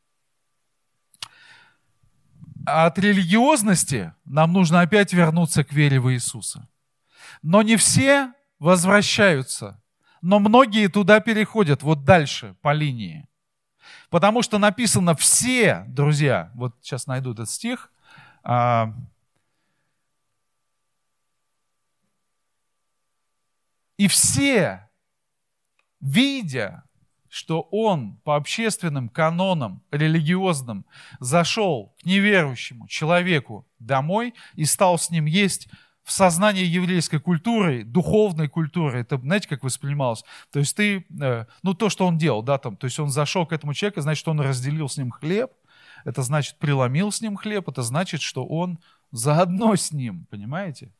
А 2.64 2.86
от 2.86 3.00
религиозности 3.00 4.14
нам 4.24 4.52
нужно 4.52 4.80
опять 4.80 5.12
вернуться 5.12 5.64
к 5.64 5.72
вере 5.72 5.98
в 5.98 6.12
Иисуса. 6.12 6.68
Но 7.42 7.62
не 7.62 7.74
все 7.76 8.32
возвращаются, 8.60 9.82
но 10.22 10.38
многие 10.38 10.86
туда 10.86 11.18
переходят, 11.18 11.82
вот 11.82 12.04
дальше 12.04 12.54
по 12.62 12.72
линии. 12.72 13.26
Потому 14.08 14.42
что 14.42 14.58
написано 14.58 15.16
все, 15.16 15.84
друзья, 15.88 16.52
вот 16.54 16.76
сейчас 16.80 17.08
найду 17.08 17.32
этот 17.32 17.50
стих, 17.50 17.90
и 23.98 24.06
все, 24.06 24.88
видя, 26.00 26.84
что 27.28 27.62
он 27.70 28.16
по 28.24 28.36
общественным 28.36 29.08
канонам 29.08 29.82
религиозным 29.90 30.86
зашел 31.20 31.94
к 32.00 32.06
неверующему 32.06 32.88
человеку 32.88 33.66
домой 33.78 34.34
и 34.54 34.64
стал 34.64 34.98
с 34.98 35.10
ним 35.10 35.26
есть 35.26 35.68
в 36.04 36.12
сознании 36.12 36.64
еврейской 36.64 37.20
культуры, 37.20 37.84
духовной 37.84 38.48
культуры, 38.48 39.00
это, 39.00 39.18
знаете, 39.18 39.46
как 39.46 39.62
воспринималось? 39.62 40.24
То 40.50 40.58
есть 40.58 40.74
ты, 40.74 41.04
э, 41.20 41.44
ну 41.62 41.74
то, 41.74 41.90
что 41.90 42.06
он 42.06 42.16
делал, 42.16 42.42
да, 42.42 42.56
там, 42.56 42.78
то 42.78 42.86
есть 42.86 42.98
он 42.98 43.10
зашел 43.10 43.44
к 43.46 43.52
этому 43.52 43.74
человеку, 43.74 44.00
значит, 44.00 44.26
он 44.26 44.40
разделил 44.40 44.88
с 44.88 44.96
ним 44.96 45.10
хлеб, 45.10 45.52
это 46.06 46.22
значит, 46.22 46.58
преломил 46.58 47.12
с 47.12 47.20
ним 47.20 47.36
хлеб, 47.36 47.68
это 47.68 47.82
значит, 47.82 48.22
что 48.22 48.46
он 48.46 48.78
заодно 49.10 49.76
с 49.76 49.92
ним, 49.92 50.24
понимаете? 50.30 50.94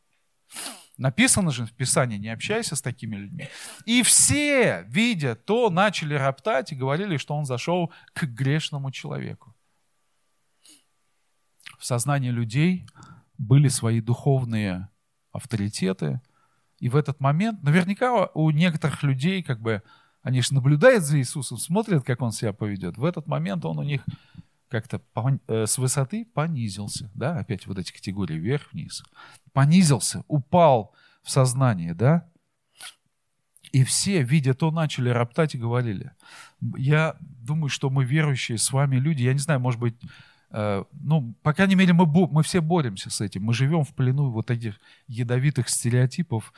Написано 0.99 1.53
же 1.53 1.65
в 1.65 1.73
Писании, 1.73 2.19
не 2.19 2.29
общайся 2.29 2.75
с 2.75 2.83
такими 2.83 3.15
людьми. 3.15 3.49
И 3.87 4.03
все, 4.03 4.85
видя 4.89 5.37
то, 5.37 5.71
начали 5.71 6.15
роптать 6.15 6.73
и 6.73 6.77
говорили, 6.77 7.17
что 7.19 7.37
он 7.37 7.45
зашел 7.45 7.93
к 8.15 8.25
грешному 8.25 8.91
человеку. 8.91 9.55
В 11.79 11.87
сознании 11.87 12.31
людей 12.31 12.85
были 13.39 13.69
свои 13.69 14.01
духовные 14.01 14.89
авторитеты. 15.31 16.21
И 16.81 16.89
в 16.89 16.97
этот 16.97 17.21
момент, 17.21 17.63
наверняка 17.63 18.27
у 18.35 18.51
некоторых 18.51 19.05
людей, 19.05 19.45
как 19.45 19.61
бы, 19.61 19.85
они 20.23 20.43
же 20.43 20.53
наблюдают 20.53 21.05
за 21.05 21.21
Иисусом, 21.21 21.59
смотрят, 21.59 22.05
как 22.05 22.21
он 22.23 22.33
себя 22.33 22.53
поведет. 22.53 22.99
В 22.99 23.05
этот 23.05 23.29
момент 23.29 23.65
он 23.65 23.79
у 23.79 23.85
них 23.85 24.05
как-то 24.69 25.03
э, 25.47 25.67
с 25.67 25.79
высоты 25.79 26.25
понизился, 26.25 27.11
да, 27.15 27.39
опять 27.39 27.67
вот 27.67 27.79
эти 27.79 27.93
категории 27.93 28.35
вверх-вниз. 28.35 29.03
Понизился, 29.53 30.25
упал 30.29 30.95
в 31.23 31.31
сознание, 31.31 31.95
да. 31.95 32.29
И 33.73 33.85
все, 33.85 34.23
видя 34.23 34.55
то, 34.55 34.71
начали 34.71 35.11
роптать 35.11 35.55
и 35.55 35.59
говорили. 35.59 36.13
Я 36.61 37.17
думаю, 37.21 37.69
что 37.69 37.91
мы 37.91 38.05
верующие 38.05 38.57
с 38.57 38.73
вами 38.73 38.97
люди, 38.97 39.23
я 39.23 39.33
не 39.35 39.39
знаю, 39.39 39.61
может 39.61 39.81
быть, 39.81 39.97
Э, 40.51 40.85
ну, 40.93 41.35
по 41.43 41.53
крайней 41.53 41.75
мере, 41.75 41.93
мы, 41.93 42.07
мы 42.07 42.43
все 42.43 42.61
боремся 42.61 43.11
с 43.11 43.21
этим. 43.21 43.45
Мы 43.45 43.55
живем 43.55 43.85
в 43.85 43.95
плену 43.95 44.31
вот 44.31 44.51
этих 44.51 44.81
ядовитых 45.07 45.69
стереотипов, 45.69 46.53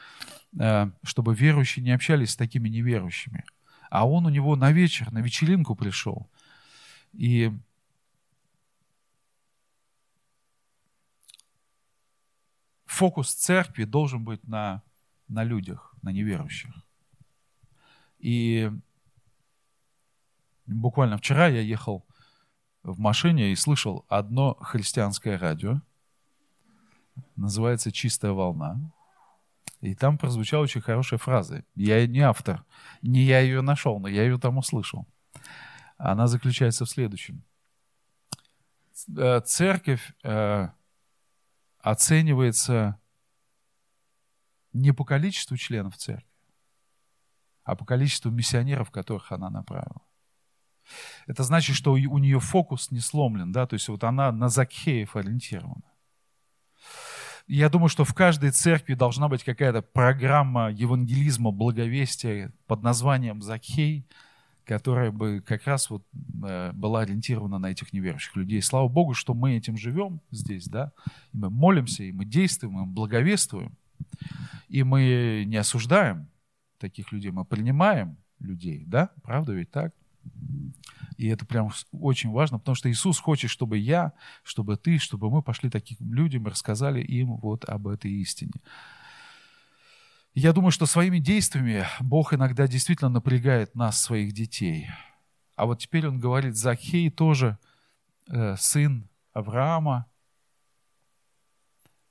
э, 0.58 0.90
чтобы 1.02 1.34
верующие 1.34 1.84
не 1.84 1.92
общались 1.92 2.30
с 2.30 2.36
такими 2.36 2.68
неверующими. 2.68 3.44
А 3.90 4.08
он 4.08 4.26
у 4.26 4.28
него 4.28 4.54
на 4.56 4.70
вечер, 4.70 5.10
на 5.12 5.18
вечеринку 5.18 5.74
пришел. 5.74 6.28
И 7.12 7.52
фокус 12.90 13.32
церкви 13.32 13.84
должен 13.84 14.24
быть 14.24 14.46
на, 14.48 14.82
на 15.28 15.44
людях, 15.44 15.94
на 16.02 16.10
неверующих. 16.10 16.74
И 18.18 18.70
буквально 20.66 21.16
вчера 21.16 21.46
я 21.46 21.60
ехал 21.60 22.04
в 22.82 22.98
машине 22.98 23.52
и 23.52 23.56
слышал 23.56 24.04
одно 24.08 24.54
христианское 24.60 25.38
радио. 25.38 25.80
Называется 27.36 27.92
«Чистая 27.92 28.32
волна». 28.32 28.80
И 29.80 29.94
там 29.94 30.18
прозвучала 30.18 30.64
очень 30.64 30.82
хорошая 30.82 31.18
фраза. 31.18 31.64
Я 31.74 32.06
не 32.06 32.20
автор, 32.20 32.64
не 33.02 33.22
я 33.22 33.40
ее 33.40 33.62
нашел, 33.62 33.98
но 33.98 34.08
я 34.08 34.24
ее 34.24 34.38
там 34.38 34.58
услышал. 34.58 35.06
Она 35.96 36.26
заключается 36.26 36.84
в 36.84 36.90
следующем. 36.90 37.42
Э, 39.16 39.40
церковь 39.40 40.12
э, 40.22 40.68
оценивается 41.82 43.00
не 44.72 44.92
по 44.92 45.04
количеству 45.04 45.56
членов 45.56 45.96
церкви, 45.96 46.26
а 47.64 47.74
по 47.74 47.84
количеству 47.84 48.30
миссионеров, 48.30 48.90
которых 48.90 49.32
она 49.32 49.50
направила. 49.50 50.02
Это 51.26 51.42
значит, 51.42 51.76
что 51.76 51.92
у 51.92 52.18
нее 52.18 52.40
фокус 52.40 52.90
не 52.90 53.00
сломлен, 53.00 53.52
да, 53.52 53.66
то 53.66 53.74
есть 53.74 53.88
вот 53.88 54.04
она 54.04 54.32
на 54.32 54.48
Закхеев 54.48 55.16
ориентирована. 55.16 55.84
Я 57.46 57.68
думаю, 57.68 57.88
что 57.88 58.04
в 58.04 58.14
каждой 58.14 58.52
церкви 58.52 58.94
должна 58.94 59.28
быть 59.28 59.42
какая-то 59.42 59.82
программа 59.82 60.70
евангелизма, 60.70 61.50
благовестия 61.50 62.52
под 62.66 62.82
названием 62.82 63.42
Закхей, 63.42 64.06
которая 64.70 65.10
бы 65.10 65.42
как 65.44 65.66
раз 65.66 65.90
вот 65.90 66.06
э, 66.44 66.70
была 66.74 67.00
ориентирована 67.00 67.58
на 67.58 67.72
этих 67.72 67.92
неверующих 67.92 68.36
людей. 68.36 68.62
Слава 68.62 68.86
Богу, 68.86 69.14
что 69.14 69.34
мы 69.34 69.56
этим 69.56 69.76
живем 69.76 70.20
здесь, 70.30 70.68
да, 70.68 70.92
и 71.32 71.38
мы 71.38 71.50
молимся, 71.50 72.04
и 72.04 72.12
мы 72.12 72.24
действуем, 72.24 72.76
и 72.76 72.80
мы 72.82 72.86
благовествуем, 72.86 73.72
и 74.68 74.84
мы 74.84 75.42
не 75.44 75.56
осуждаем 75.56 76.28
таких 76.78 77.10
людей, 77.10 77.32
мы 77.32 77.44
принимаем 77.44 78.16
людей, 78.38 78.84
да, 78.86 79.10
правда 79.24 79.54
ведь 79.54 79.72
так? 79.72 79.92
И 81.16 81.26
это 81.26 81.44
прям 81.44 81.72
очень 81.90 82.30
важно, 82.30 82.60
потому 82.60 82.76
что 82.76 82.88
Иисус 82.88 83.18
хочет, 83.18 83.50
чтобы 83.50 83.76
я, 83.76 84.12
чтобы 84.44 84.76
ты, 84.76 84.98
чтобы 84.98 85.30
мы 85.30 85.42
пошли 85.42 85.68
таким 85.68 86.14
людям 86.14 86.46
и 86.46 86.50
рассказали 86.50 87.02
им 87.02 87.38
вот 87.38 87.64
об 87.64 87.88
этой 87.88 88.12
истине. 88.12 88.52
Я 90.34 90.52
думаю, 90.52 90.70
что 90.70 90.86
своими 90.86 91.18
действиями 91.18 91.86
Бог 92.00 92.32
иногда 92.32 92.68
действительно 92.68 93.10
напрягает 93.10 93.74
нас, 93.74 94.00
своих 94.00 94.32
детей. 94.32 94.88
А 95.56 95.66
вот 95.66 95.80
теперь 95.80 96.06
он 96.06 96.20
говорит, 96.20 96.56
Захей 96.56 97.10
тоже 97.10 97.58
э, 98.28 98.54
сын 98.56 99.08
Авраама. 99.32 100.06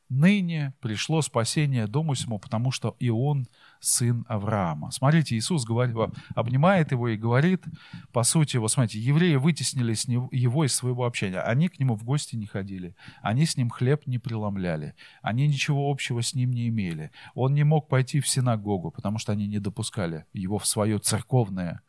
Ныне 0.10 0.74
пришло 0.82 1.22
спасение 1.22 1.88
дому 1.88 2.14
всему, 2.14 2.40
потому 2.40 2.72
что 2.72 2.96
и 3.00 3.10
он 3.10 3.48
сын 3.80 4.26
Авраама. 4.28 4.92
Смотрите, 4.92 5.36
Иисус 5.36 5.66
говорит, 5.66 5.96
обнимает 6.36 6.92
его 6.92 7.08
и 7.08 7.18
говорит, 7.18 7.64
по 8.12 8.24
сути, 8.24 8.58
вот 8.58 8.72
смотрите, 8.72 9.00
евреи 9.00 9.36
вытеснили 9.36 9.94
с 9.94 10.08
него, 10.08 10.30
его 10.32 10.66
из 10.66 10.74
своего 10.74 11.06
общения. 11.06 11.40
Они 11.40 11.70
к 11.70 11.80
нему 11.80 11.96
в 11.96 12.04
гости 12.04 12.36
не 12.36 12.46
ходили, 12.46 12.96
они 13.22 13.46
с 13.46 13.58
ним 13.58 13.70
хлеб 13.70 14.06
не 14.06 14.20
преломляли, 14.20 14.96
они 15.22 15.48
ничего 15.48 15.90
общего 15.90 16.22
с 16.22 16.34
ним 16.34 16.52
не 16.52 16.68
имели. 16.68 17.12
Он 17.34 17.54
не 17.54 17.64
мог 17.64 17.88
пойти 17.88 18.20
в 18.20 18.28
синагогу, 18.28 18.92
потому 18.92 19.18
что 19.18 19.32
они 19.32 19.48
не 19.48 19.60
допускали 19.60 20.26
его 20.34 20.58
в 20.58 20.68
свое 20.68 21.00
церковное, 21.00 21.82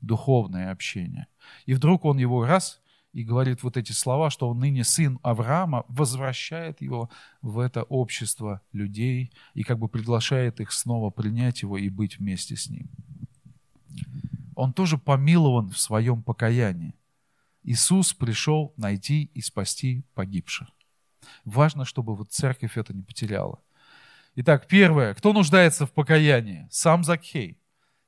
духовное 0.00 0.70
общение. 0.70 1.26
И 1.66 1.74
вдруг 1.74 2.04
он 2.04 2.18
его 2.18 2.44
раз 2.44 2.80
и 3.18 3.24
говорит 3.24 3.64
вот 3.64 3.76
эти 3.76 3.90
слова, 3.90 4.30
что 4.30 4.48
он 4.48 4.60
ныне 4.60 4.84
сын 4.84 5.18
Авраама, 5.24 5.84
возвращает 5.88 6.80
его 6.80 7.10
в 7.42 7.58
это 7.58 7.82
общество 7.82 8.60
людей 8.72 9.32
и 9.54 9.64
как 9.64 9.80
бы 9.80 9.88
приглашает 9.88 10.60
их 10.60 10.70
снова 10.70 11.10
принять 11.10 11.62
его 11.62 11.76
и 11.76 11.88
быть 11.88 12.20
вместе 12.20 12.54
с 12.54 12.70
ним. 12.70 12.88
Он 14.54 14.72
тоже 14.72 14.98
помилован 14.98 15.70
в 15.70 15.78
своем 15.78 16.22
покаянии. 16.22 16.94
Иисус 17.64 18.14
пришел 18.14 18.72
найти 18.76 19.32
и 19.34 19.40
спасти 19.40 20.04
погибших. 20.14 20.68
Важно, 21.44 21.84
чтобы 21.84 22.14
вот 22.14 22.30
церковь 22.30 22.78
это 22.78 22.94
не 22.94 23.02
потеряла. 23.02 23.58
Итак, 24.36 24.68
первое. 24.68 25.14
Кто 25.14 25.32
нуждается 25.32 25.86
в 25.86 25.92
покаянии? 25.92 26.68
Сам 26.70 27.02
Закхей. 27.02 27.58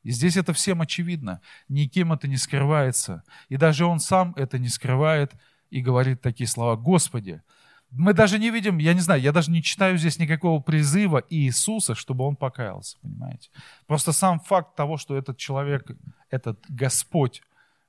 И 0.02 0.10
здесь 0.10 0.36
это 0.36 0.52
всем 0.52 0.80
очевидно. 0.80 1.40
Никем 1.68 2.12
это 2.12 2.26
не 2.26 2.36
скрывается. 2.36 3.22
И 3.48 3.56
даже 3.56 3.84
он 3.84 4.00
сам 4.00 4.34
это 4.36 4.58
не 4.58 4.68
скрывает 4.68 5.32
и 5.70 5.80
говорит 5.80 6.20
такие 6.22 6.46
слова. 6.46 6.76
Господи, 6.76 7.42
мы 7.90 8.14
даже 8.14 8.38
не 8.38 8.50
видим, 8.50 8.78
я 8.78 8.94
не 8.94 9.00
знаю, 9.00 9.20
я 9.20 9.32
даже 9.32 9.50
не 9.50 9.62
читаю 9.62 9.98
здесь 9.98 10.18
никакого 10.18 10.60
призыва 10.60 11.24
Иисуса, 11.28 11.94
чтобы 11.94 12.24
он 12.24 12.36
покаялся, 12.36 12.96
понимаете? 13.02 13.50
Просто 13.86 14.12
сам 14.12 14.38
факт 14.40 14.76
того, 14.76 14.96
что 14.96 15.16
этот 15.16 15.38
человек, 15.38 15.90
этот 16.30 16.64
Господь, 16.68 17.42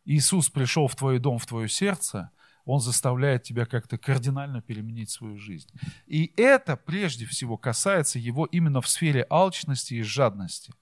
Иисус 0.04 0.50
пришел 0.50 0.88
в 0.88 0.96
твой 0.96 1.20
дом, 1.20 1.38
в 1.38 1.46
твое 1.46 1.70
сердце, 1.70 2.32
он 2.66 2.80
заставляет 2.80 3.44
тебя 3.44 3.66
как-то 3.66 3.98
кардинально 3.98 4.62
переменить 4.62 5.12
свою 5.12 5.38
жизнь. 5.38 5.70
И 6.08 6.34
это 6.36 6.76
прежде 6.76 7.26
всего 7.26 7.58
касается 7.58 8.18
его 8.18 8.46
именно 8.46 8.82
в 8.82 8.88
сфере 8.88 9.26
алчности 9.30 9.96
и 9.96 10.02
жадности 10.02 10.74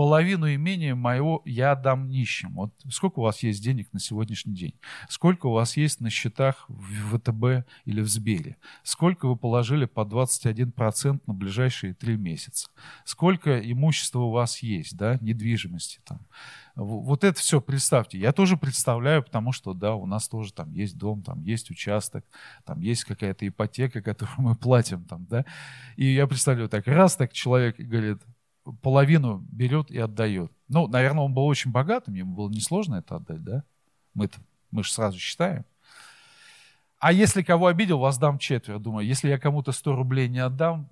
половину 0.00 0.50
имения 0.50 0.94
моего 0.94 1.42
я 1.44 1.72
отдам 1.72 2.08
нищим. 2.08 2.54
Вот 2.54 2.72
сколько 2.88 3.18
у 3.18 3.22
вас 3.22 3.42
есть 3.42 3.62
денег 3.62 3.92
на 3.92 4.00
сегодняшний 4.00 4.54
день? 4.54 4.72
Сколько 5.10 5.44
у 5.48 5.52
вас 5.52 5.76
есть 5.76 6.00
на 6.00 6.08
счетах 6.08 6.64
в 6.68 7.18
ВТБ 7.18 7.68
или 7.84 8.00
в 8.00 8.08
Сбере? 8.08 8.56
Сколько 8.82 9.28
вы 9.28 9.36
положили 9.36 9.84
по 9.84 10.00
21% 10.06 11.20
на 11.26 11.34
ближайшие 11.34 11.92
три 11.92 12.16
месяца? 12.16 12.70
Сколько 13.04 13.58
имущества 13.58 14.20
у 14.20 14.30
вас 14.30 14.60
есть, 14.62 14.96
да, 14.96 15.18
недвижимости 15.20 16.00
там? 16.06 16.26
Вот 16.76 17.22
это 17.22 17.38
все 17.38 17.60
представьте. 17.60 18.18
Я 18.18 18.32
тоже 18.32 18.56
представляю, 18.56 19.22
потому 19.22 19.52
что, 19.52 19.74
да, 19.74 19.96
у 19.96 20.06
нас 20.06 20.30
тоже 20.30 20.54
там 20.54 20.72
есть 20.72 20.96
дом, 20.96 21.22
там 21.22 21.42
есть 21.42 21.70
участок, 21.70 22.24
там 22.64 22.80
есть 22.80 23.04
какая-то 23.04 23.46
ипотека, 23.46 24.00
которую 24.00 24.40
мы 24.40 24.54
платим 24.54 25.04
там, 25.04 25.26
да. 25.26 25.44
И 25.96 26.06
я 26.06 26.26
представляю 26.26 26.70
так, 26.70 26.86
раз 26.86 27.16
так 27.16 27.34
человек 27.34 27.76
говорит, 27.78 28.22
половину 28.82 29.44
берет 29.50 29.90
и 29.90 29.98
отдает. 29.98 30.52
Ну, 30.68 30.86
наверное, 30.86 31.24
он 31.24 31.34
был 31.34 31.46
очень 31.46 31.70
богатым, 31.70 32.14
ему 32.14 32.34
было 32.34 32.48
несложно 32.48 32.96
это 32.96 33.16
отдать, 33.16 33.42
да? 33.42 33.64
Мы, 34.14 34.28
мы 34.70 34.84
же 34.84 34.92
сразу 34.92 35.18
считаем. 35.18 35.64
А 37.00 37.12
если 37.12 37.42
кого 37.42 37.68
обидел, 37.68 37.98
воздам 37.98 38.38
четверо. 38.38 38.78
Думаю, 38.78 39.06
если 39.06 39.30
я 39.30 39.38
кому-то 39.38 39.72
100 39.72 39.96
рублей 39.96 40.28
не 40.28 40.38
отдам, 40.38 40.90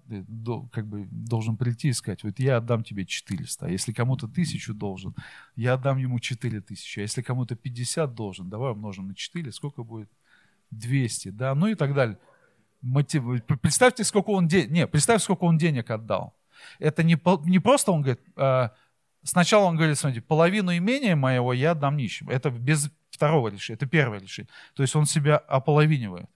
как 0.72 0.86
бы 0.86 1.06
должен 1.10 1.58
прийти 1.58 1.88
и 1.88 1.92
сказать, 1.92 2.24
вот 2.24 2.38
я 2.38 2.56
отдам 2.56 2.82
тебе 2.82 3.04
400. 3.04 3.66
А 3.66 3.68
если 3.68 3.92
кому-то 3.92 4.26
тысячу 4.26 4.72
должен, 4.72 5.14
я 5.54 5.74
отдам 5.74 5.98
ему 5.98 6.18
4000. 6.18 6.98
А 6.98 7.02
если 7.02 7.20
кому-то 7.20 7.56
50 7.56 8.14
должен, 8.14 8.48
давай 8.48 8.72
умножим 8.72 9.08
на 9.08 9.14
4, 9.14 9.52
сколько 9.52 9.82
будет? 9.82 10.08
200, 10.70 11.28
да, 11.28 11.54
ну 11.54 11.66
и 11.66 11.74
так 11.74 11.92
далее. 11.92 12.18
Мотив... 12.80 13.44
Представьте, 13.60 14.02
сколько 14.04 14.30
он 14.30 14.48
денег, 14.48 14.70
не, 14.70 14.86
представь, 14.86 15.22
сколько 15.22 15.44
он 15.44 15.58
денег 15.58 15.90
отдал. 15.90 16.34
Это 16.78 17.02
не, 17.02 17.18
не 17.44 17.58
просто 17.58 17.92
он 17.92 18.02
говорит, 18.02 18.20
э, 18.36 18.68
сначала 19.22 19.64
он 19.64 19.76
говорит, 19.76 19.98
смотрите, 19.98 20.24
половину 20.24 20.76
имения 20.76 21.16
моего 21.16 21.52
я 21.52 21.72
отдам 21.72 21.96
нищим. 21.96 22.28
Это 22.28 22.50
без 22.50 22.90
второго 23.10 23.48
решения, 23.48 23.76
это 23.76 23.86
первое 23.86 24.20
решение. 24.20 24.50
То 24.74 24.82
есть 24.82 24.94
он 24.96 25.06
себя 25.06 25.38
ополовинивает. 25.38 26.28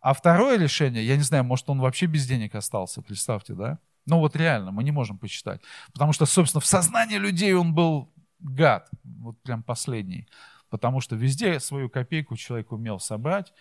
А 0.00 0.14
второе 0.14 0.58
решение, 0.58 1.06
я 1.06 1.16
не 1.16 1.22
знаю, 1.22 1.44
может 1.44 1.70
он 1.70 1.80
вообще 1.80 2.06
без 2.06 2.26
денег 2.26 2.54
остался, 2.54 3.02
представьте, 3.02 3.54
да? 3.54 3.78
Ну 4.06 4.18
вот 4.18 4.34
реально, 4.34 4.72
мы 4.72 4.82
не 4.82 4.90
можем 4.90 5.16
посчитать. 5.16 5.60
Потому 5.92 6.12
что, 6.12 6.26
собственно, 6.26 6.60
в 6.60 6.66
сознании 6.66 7.18
людей 7.18 7.54
он 7.54 7.72
был 7.72 8.12
гад, 8.40 8.90
вот 9.04 9.40
прям 9.42 9.62
последний. 9.62 10.26
Потому 10.70 11.00
что 11.00 11.14
везде 11.14 11.60
свою 11.60 11.88
копейку 11.88 12.36
человек 12.36 12.72
умел 12.72 12.98
собрать, 12.98 13.52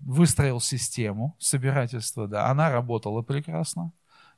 выстроил 0.00 0.60
систему 0.60 1.34
собирательства, 1.38 2.28
да, 2.28 2.50
она 2.50 2.70
работала 2.70 3.22
прекрасно. 3.22 3.92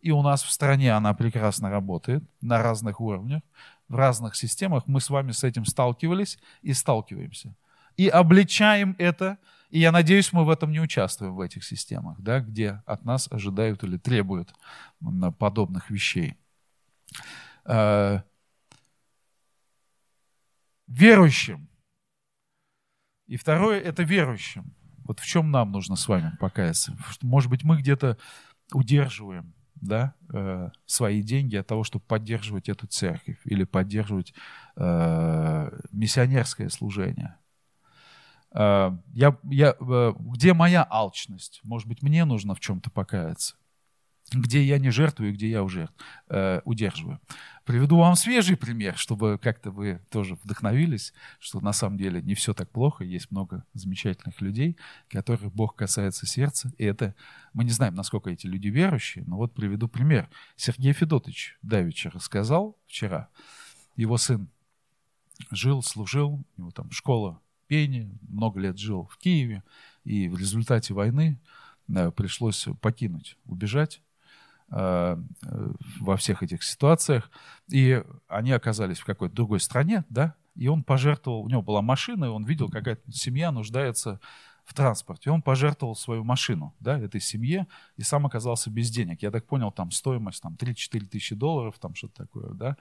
И 0.07 0.13
у 0.13 0.23
нас 0.23 0.45
в 0.45 0.53
стране 0.53 0.93
она 0.93 1.15
прекрасно 1.15 1.69
работает 1.69 2.23
на 2.41 2.63
разных 2.63 3.01
уровнях, 3.01 3.43
в 3.89 3.97
разных 3.97 4.37
системах. 4.37 4.87
Мы 4.87 5.01
с 5.01 5.11
вами 5.11 5.33
с 5.33 5.43
этим 5.43 5.65
сталкивались 5.65 6.39
и 6.63 6.75
сталкиваемся. 6.75 7.57
И 7.97 8.07
обличаем 8.07 8.95
это, 9.01 9.37
и 9.69 9.81
я 9.81 9.91
надеюсь, 9.91 10.33
мы 10.33 10.45
в 10.45 10.51
этом 10.51 10.71
не 10.71 10.79
участвуем, 10.81 11.35
в 11.35 11.41
этих 11.41 11.65
системах, 11.65 12.21
да, 12.21 12.39
где 12.39 12.85
от 12.87 13.05
нас 13.05 13.27
ожидают 13.33 13.83
или 13.83 13.97
требуют 13.97 14.55
подобных 15.41 15.91
вещей. 15.91 16.37
Э, 17.65 18.21
верующим. 20.87 21.69
И 23.27 23.37
второе– 23.37 23.81
это 23.85 24.05
верующим. 24.05 24.73
Вот 24.99 25.19
в 25.19 25.27
чем 25.27 25.51
нам 25.51 25.73
нужно 25.73 25.97
с 25.97 26.07
вами 26.07 26.37
покаяться? 26.39 26.97
Может 27.23 27.51
быть, 27.51 27.65
мы 27.65 27.79
где-то 27.79 28.17
удерживаем 28.73 29.56
да, 29.81 30.15
э, 30.33 30.71
свои 30.87 31.23
деньги 31.23 31.57
от 31.57 31.67
того, 31.67 31.85
чтобы 31.85 32.05
поддерживать 32.05 32.69
эту 32.69 32.87
церковь 32.87 33.41
или 33.45 33.65
поддерживать 33.65 34.35
э, 34.77 35.81
миссионерское 35.93 36.69
служение. 36.69 37.37
Э, 38.53 38.93
я, 39.13 39.37
я, 39.45 39.75
э, 39.79 40.13
где 40.19 40.55
моя 40.55 40.87
алчность? 40.89 41.61
Может 41.63 41.89
быть, 41.89 42.03
мне 42.03 42.25
нужно 42.25 42.55
в 42.55 42.61
чем-то 42.61 42.91
покаяться? 42.91 43.57
Где 44.33 44.63
я 44.63 44.79
не 44.79 44.91
жертвую, 44.91 45.33
где 45.35 45.49
я 45.49 45.63
уже 45.63 45.89
э, 46.29 46.61
удерживаю. 46.65 47.21
Приведу 47.65 47.99
вам 47.99 48.17
свежий 48.17 48.57
пример, 48.57 48.97
чтобы 48.97 49.39
как-то 49.41 49.71
вы 49.71 50.01
тоже 50.11 50.35
вдохновились, 50.37 51.13
что 51.39 51.61
на 51.61 51.73
самом 51.73 51.97
деле 51.97 52.21
не 52.23 52.35
все 52.35 52.53
так 52.53 52.71
плохо, 52.71 53.05
есть 53.05 53.31
много 53.31 53.65
замечательных 53.73 54.41
людей, 54.41 54.77
которых 55.09 55.53
Бог 55.53 55.77
касается 55.77 56.27
сердца, 56.27 56.73
и 56.79 56.85
это, 56.85 57.15
мы 57.53 57.65
не 57.65 57.71
знаем, 57.71 57.95
насколько 57.95 58.31
эти 58.31 58.47
люди 58.47 58.69
верующие, 58.69 59.25
но 59.27 59.37
вот 59.37 59.55
приведу 59.55 59.89
пример. 59.89 60.29
Сергей 60.57 60.93
Федотович 60.93 61.59
Давича 61.63 62.11
рассказал 62.11 62.77
вчера, 62.87 63.29
его 63.97 64.17
сын 64.17 64.49
жил, 65.51 65.83
служил, 65.83 66.45
у 66.57 66.61
него 66.61 66.71
там 66.71 66.91
школа 66.91 67.41
пения, 67.69 68.11
много 68.29 68.61
лет 68.61 68.79
жил 68.79 69.07
в 69.07 69.19
Киеве, 69.19 69.63
и 70.05 70.29
в 70.29 70.39
результате 70.39 70.95
войны 70.95 71.41
э, 71.89 72.11
пришлось 72.13 72.67
покинуть, 72.81 73.37
убежать 73.45 74.01
во 74.69 76.17
всех 76.17 76.43
этих 76.43 76.63
ситуациях. 76.63 77.31
И 77.71 78.03
они 78.29 78.53
оказались 78.53 78.99
в 78.99 79.05
какой-то 79.05 79.35
другой 79.35 79.61
стране, 79.61 80.05
да, 80.09 80.35
и 80.55 80.69
он 80.69 80.83
пожертвовал, 80.83 81.43
у 81.43 81.49
него 81.49 81.63
была 81.63 81.83
машина, 81.83 82.27
и 82.27 82.29
он 82.29 82.45
видел, 82.45 82.69
какая-то 82.69 83.13
семья 83.13 83.53
нуждается 83.53 84.21
в 84.65 84.75
транспорте. 84.75 85.31
Он 85.31 85.43
пожертвовал 85.43 85.95
свою 85.95 86.25
машину 86.25 86.75
да, 86.81 86.99
этой 86.99 87.21
семье 87.21 87.67
и 87.97 88.03
сам 88.03 88.27
оказался 88.27 88.71
без 88.71 88.91
денег. 88.91 89.23
Я 89.23 89.31
так 89.31 89.47
понял, 89.47 89.71
там 89.73 89.91
стоимость 89.91 90.43
там, 90.43 90.55
3-4 90.55 91.07
тысячи 91.07 91.35
долларов, 91.35 91.77
там 91.81 91.95
что-то 91.95 92.25
такое. 92.25 92.51
Да? 92.51 92.77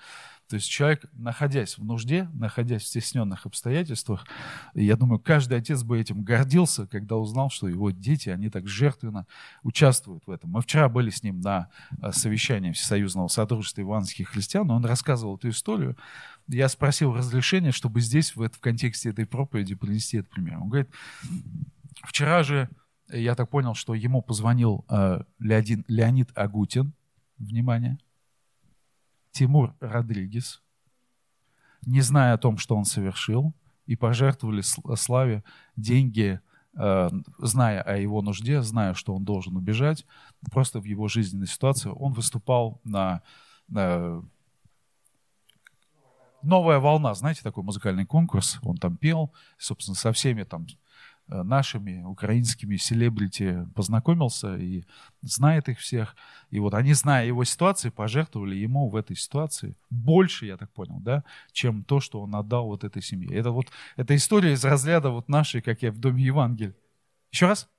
То 0.48 0.56
есть 0.56 0.70
человек, 0.70 1.06
находясь 1.14 1.78
в 1.78 1.84
нужде, 1.86 2.30
находясь 2.34 2.84
в 2.84 2.88
стесненных 2.88 3.46
обстоятельствах, 3.46 4.26
я 4.74 4.96
думаю, 4.96 5.20
каждый 5.20 5.58
отец 5.58 5.84
бы 5.84 6.00
этим 6.00 6.24
гордился, 6.24 6.88
когда 6.88 7.16
узнал, 7.16 7.50
что 7.50 7.68
его 7.68 7.92
дети, 7.92 8.30
они 8.30 8.50
так 8.50 8.68
жертвенно 8.68 9.26
участвуют 9.64 10.28
в 10.28 10.32
этом. 10.32 10.52
Мы 10.52 10.62
вчера 10.62 10.90
были 10.90 11.10
с 11.10 11.24
ним 11.24 11.42
на 11.42 11.70
э, 12.02 12.12
совещании 12.12 12.72
Всесоюзного 12.72 13.28
Содружества 13.28 13.82
Иванских 13.82 14.30
Христиан, 14.30 14.70
он 14.72 14.86
рассказывал 14.86 15.38
эту 15.38 15.50
историю. 15.50 15.98
Я 16.48 16.70
спросил 16.70 17.14
разрешения, 17.14 17.72
чтобы 17.72 18.02
здесь, 18.02 18.36
в, 18.36 18.48
в 18.48 18.60
контексте 18.60 19.10
этой 19.10 19.26
проповеди, 19.26 19.76
принести 19.76 20.18
этот 20.18 20.32
пример. 20.32 20.60
Он 20.60 20.70
говорит, 20.70 20.90
Вчера 22.04 22.44
же 22.44 22.70
я 23.10 23.36
так 23.36 23.50
понял, 23.50 23.76
что 23.76 23.94
ему 23.94 24.22
позвонил 24.22 24.86
э, 24.90 25.22
Леонид, 25.40 25.86
Леонид 25.88 26.32
Агутин, 26.36 26.94
внимание, 27.38 27.98
Тимур 29.32 29.76
Родригес, 29.80 30.62
не 31.86 32.02
зная 32.02 32.34
о 32.34 32.38
том, 32.38 32.58
что 32.58 32.76
он 32.76 32.86
совершил, 32.86 33.54
и 33.86 33.96
пожертвовали 33.96 34.62
Славе 34.96 35.44
деньги, 35.76 36.40
э, 36.76 37.10
зная 37.38 37.82
о 37.82 37.98
его 37.98 38.22
нужде, 38.22 38.62
зная, 38.62 38.94
что 38.96 39.14
он 39.14 39.24
должен 39.24 39.56
убежать, 39.56 40.06
просто 40.52 40.80
в 40.80 40.86
его 40.86 41.08
жизненной 41.08 41.48
ситуации. 41.48 41.90
Он 41.90 42.14
выступал 42.14 42.82
на, 42.84 43.22
на 43.68 44.24
«Новая 46.42 46.80
волна», 46.80 47.14
знаете, 47.14 47.42
такой 47.44 47.64
музыкальный 47.64 48.06
конкурс, 48.06 48.60
он 48.64 48.78
там 48.78 48.98
пел, 48.98 49.32
собственно, 49.58 49.96
со 49.96 50.12
всеми 50.12 50.44
там 50.44 50.66
Э, 50.66 50.85
нашими 51.28 52.04
украинскими 52.04 52.76
селебрити 52.76 53.68
познакомился 53.74 54.58
и 54.58 54.84
знает 55.22 55.70
их 55.70 55.80
всех. 55.80 56.16
И 56.52 56.60
вот 56.60 56.74
они, 56.74 56.94
зная 56.94 57.26
его 57.26 57.44
ситуации, 57.44 57.90
пожертвовали 57.90 58.56
ему 58.56 58.90
в 58.90 58.96
этой 58.96 59.16
ситуации 59.16 59.76
больше, 59.90 60.46
я 60.46 60.58
так 60.58 60.72
понял, 60.72 61.00
да, 61.00 61.24
чем 61.52 61.84
то, 61.84 62.00
что 62.00 62.22
он 62.22 62.36
отдал 62.36 62.68
вот 62.68 62.84
этой 62.84 63.02
семье. 63.02 63.36
Это 63.36 63.52
вот 63.52 63.72
эта 63.96 64.16
история 64.16 64.54
из 64.54 64.64
разряда 64.64 65.10
вот 65.10 65.28
нашей, 65.28 65.62
как 65.62 65.82
я 65.82 65.92
в 65.92 66.00
Доме 66.00 66.24
Евангелия. 66.24 66.76
Еще 67.32 67.48
раз? 67.48 67.70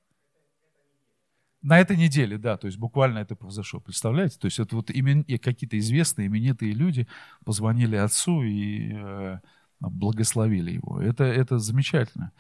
На 1.63 1.81
этой 1.81 1.97
неделе, 1.97 2.39
да, 2.39 2.57
то 2.57 2.67
есть 2.67 2.79
буквально 2.79 3.19
это 3.19 3.35
произошло. 3.35 3.81
Представляете? 3.81 4.39
То 4.39 4.47
есть 4.47 4.59
это 4.59 4.77
вот 4.77 4.91
имен... 4.91 5.25
какие-то 5.25 5.79
известные, 5.79 6.29
именитые 6.29 6.73
люди 6.73 7.09
позвонили 7.45 7.97
отцу 7.97 8.43
и 8.43 8.93
э, 8.93 9.39
благословили 9.81 10.73
его. 10.73 11.01
Это, 11.01 11.25
это 11.25 11.59
замечательно. 11.59 12.33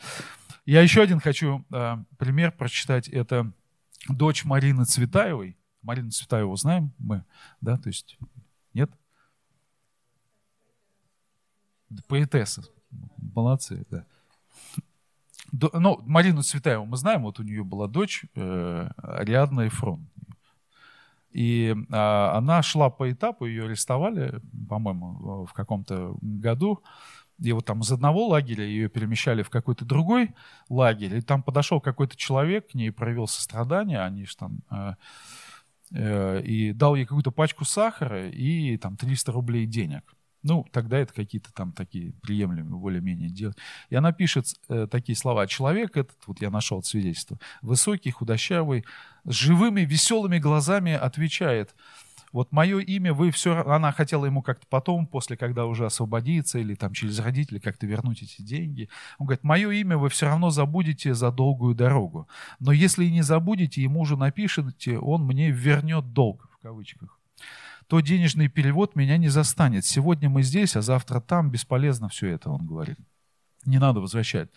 Я 0.64 0.82
еще 0.82 1.02
один 1.02 1.20
хочу 1.20 1.64
э, 1.70 1.96
пример 2.18 2.52
прочитать. 2.52 3.08
Это 3.08 3.52
дочь 4.08 4.44
Марины 4.44 4.84
Цветаевой. 4.84 5.56
Марину 5.82 6.10
Цветаеву 6.10 6.56
знаем 6.56 6.92
мы, 6.98 7.24
да, 7.60 7.76
то 7.76 7.88
есть 7.88 8.18
нет? 8.74 8.90
Поэтесса. 12.08 12.64
Молодцы, 13.16 13.86
да. 13.90 14.04
До, 15.52 15.70
ну, 15.78 16.02
Марину 16.04 16.42
Цветаеву 16.42 16.84
мы 16.86 16.96
знаем, 16.96 17.22
вот 17.22 17.38
у 17.38 17.44
нее 17.44 17.62
была 17.62 17.86
дочь 17.86 18.24
э, 18.34 18.88
Ариадна 18.96 19.68
Эфрон. 19.68 20.08
И 21.30 21.68
э, 21.68 21.94
она 21.94 22.62
шла 22.62 22.90
по 22.90 23.10
этапу, 23.10 23.46
ее 23.46 23.66
арестовали, 23.66 24.40
по-моему, 24.68 25.46
в 25.46 25.52
каком-то 25.52 26.16
году 26.20 26.82
и 27.38 27.52
вот 27.52 27.64
там 27.66 27.80
из 27.80 27.92
одного 27.92 28.28
лагеря 28.28 28.64
ее 28.64 28.88
перемещали 28.88 29.42
в 29.42 29.50
какой-то 29.50 29.84
другой 29.84 30.34
лагерь, 30.68 31.16
и 31.16 31.20
там 31.20 31.42
подошел 31.42 31.80
какой-то 31.80 32.16
человек 32.16 32.70
к 32.70 32.74
ней, 32.74 32.90
проявил 32.90 33.26
сострадание, 33.26 34.00
они 34.00 34.24
же 34.24 34.36
там, 34.36 34.60
э, 34.70 34.94
э, 35.92 36.42
и 36.42 36.72
дал 36.72 36.94
ей 36.94 37.04
какую-то 37.04 37.30
пачку 37.30 37.64
сахара 37.64 38.28
и 38.28 38.76
там 38.78 38.96
300 38.96 39.32
рублей 39.32 39.66
денег. 39.66 40.14
Ну, 40.42 40.64
тогда 40.70 40.98
это 40.98 41.12
какие-то 41.12 41.52
там 41.52 41.72
такие 41.72 42.12
приемлемые, 42.22 42.78
более-менее 42.78 43.30
дела. 43.30 43.54
И 43.90 43.96
она 43.96 44.12
пишет 44.12 44.46
э, 44.68 44.86
такие 44.88 45.16
слова. 45.16 45.46
Человек 45.48 45.96
этот, 45.96 46.16
вот 46.26 46.40
я 46.40 46.50
нашел 46.50 46.82
свидетельство, 46.84 47.38
высокий, 47.62 48.12
худощавый, 48.12 48.84
с 49.24 49.32
живыми, 49.32 49.80
веселыми 49.80 50.38
глазами 50.38 50.92
отвечает– 50.92 51.74
вот 52.36 52.52
мое 52.52 52.80
имя 52.80 53.14
вы 53.14 53.30
все... 53.30 53.62
Она 53.62 53.92
хотела 53.92 54.26
ему 54.26 54.42
как-то 54.42 54.66
потом, 54.68 55.06
после, 55.06 55.38
когда 55.38 55.64
уже 55.64 55.86
освободиться, 55.86 56.58
или 56.58 56.74
там 56.74 56.92
через 56.92 57.18
родителей 57.18 57.60
как-то 57.60 57.86
вернуть 57.86 58.22
эти 58.22 58.42
деньги. 58.42 58.90
Он 59.18 59.26
говорит, 59.26 59.42
мое 59.42 59.70
имя 59.70 59.96
вы 59.96 60.10
все 60.10 60.26
равно 60.26 60.50
забудете 60.50 61.14
за 61.14 61.32
долгую 61.32 61.74
дорогу. 61.74 62.28
Но 62.60 62.72
если 62.72 63.06
и 63.06 63.10
не 63.10 63.22
забудете, 63.22 63.82
ему 63.82 64.00
уже 64.00 64.18
напишите, 64.18 64.98
он 64.98 65.24
мне 65.24 65.50
вернет 65.50 66.12
долг, 66.12 66.50
в 66.52 66.62
кавычках 66.62 67.18
то 67.88 68.00
денежный 68.00 68.48
перевод 68.48 68.96
меня 68.96 69.16
не 69.16 69.28
застанет. 69.28 69.84
Сегодня 69.84 70.28
мы 70.28 70.42
здесь, 70.42 70.74
а 70.74 70.82
завтра 70.82 71.20
там. 71.20 71.50
Бесполезно 71.50 72.08
все 72.08 72.26
это, 72.26 72.50
он 72.50 72.66
говорит. 72.66 72.98
Не 73.64 73.78
надо 73.78 74.00
возвращать. 74.00 74.50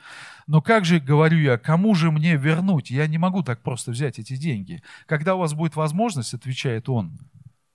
Но 0.48 0.64
как 0.64 0.84
же, 0.84 1.00
говорю 1.00 1.38
я, 1.38 1.60
кому 1.60 1.94
же 1.94 2.10
мне 2.10 2.38
вернуть? 2.38 2.90
Я 2.90 3.06
не 3.06 3.20
могу 3.20 3.44
так 3.44 3.62
просто 3.62 3.92
взять 3.92 4.18
эти 4.18 4.36
деньги. 4.36 4.82
Когда 5.06 5.36
у 5.36 5.40
вас 5.40 5.54
будет 5.54 5.76
возможность, 5.76 6.34
отвечает 6.34 6.90
он, 6.90 7.20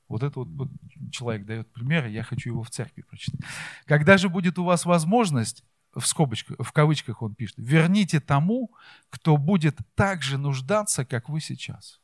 вот 0.09 0.23
это 0.23 0.41
вот, 0.41 0.49
вот 0.49 0.69
человек 1.11 1.47
дает 1.47 1.73
пример, 1.73 2.07
я 2.07 2.23
хочу 2.23 2.51
его 2.51 2.63
в 2.63 2.71
церкви 2.71 3.03
прочитать. 3.03 3.41
Когда 3.87 4.19
же 4.19 4.29
будет 4.29 4.59
у 4.59 4.65
вас 4.65 4.85
возможность, 4.85 5.65
в 5.95 6.07
скобочках, 6.07 6.57
в 6.59 6.73
кавычках 6.73 7.23
он 7.23 7.35
пишет, 7.35 7.57
верните 7.59 8.21
тому, 8.21 8.73
кто 9.11 9.37
будет 9.37 9.79
так 9.95 10.23
же 10.23 10.39
нуждаться, 10.39 11.05
как 11.05 11.29
вы 11.29 11.41
сейчас. 11.41 12.01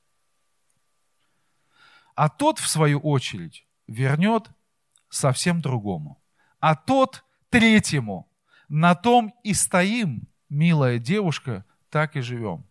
А 2.14 2.28
тот, 2.28 2.58
в 2.58 2.68
свою 2.68 3.00
очередь, 3.00 3.66
вернет 3.86 4.50
совсем 5.08 5.60
другому. 5.60 6.22
А 6.60 6.74
тот 6.76 7.24
третьему. 7.48 8.28
На 8.68 8.94
том 8.94 9.34
и 9.42 9.54
стоим, 9.54 10.28
милая 10.48 10.98
девушка, 10.98 11.64
так 11.88 12.16
и 12.16 12.20
живем. 12.20 12.64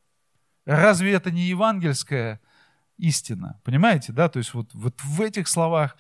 Разве 0.66 1.14
это 1.14 1.32
не 1.32 1.42
евангельская 1.42 2.40
истина. 3.00 3.60
Понимаете, 3.64 4.14
да? 4.14 4.30
То 4.30 4.38
есть 4.40 4.54
вот, 4.54 4.74
вот 4.74 5.02
в 5.02 5.22
этих 5.22 5.48
словах 5.48 5.98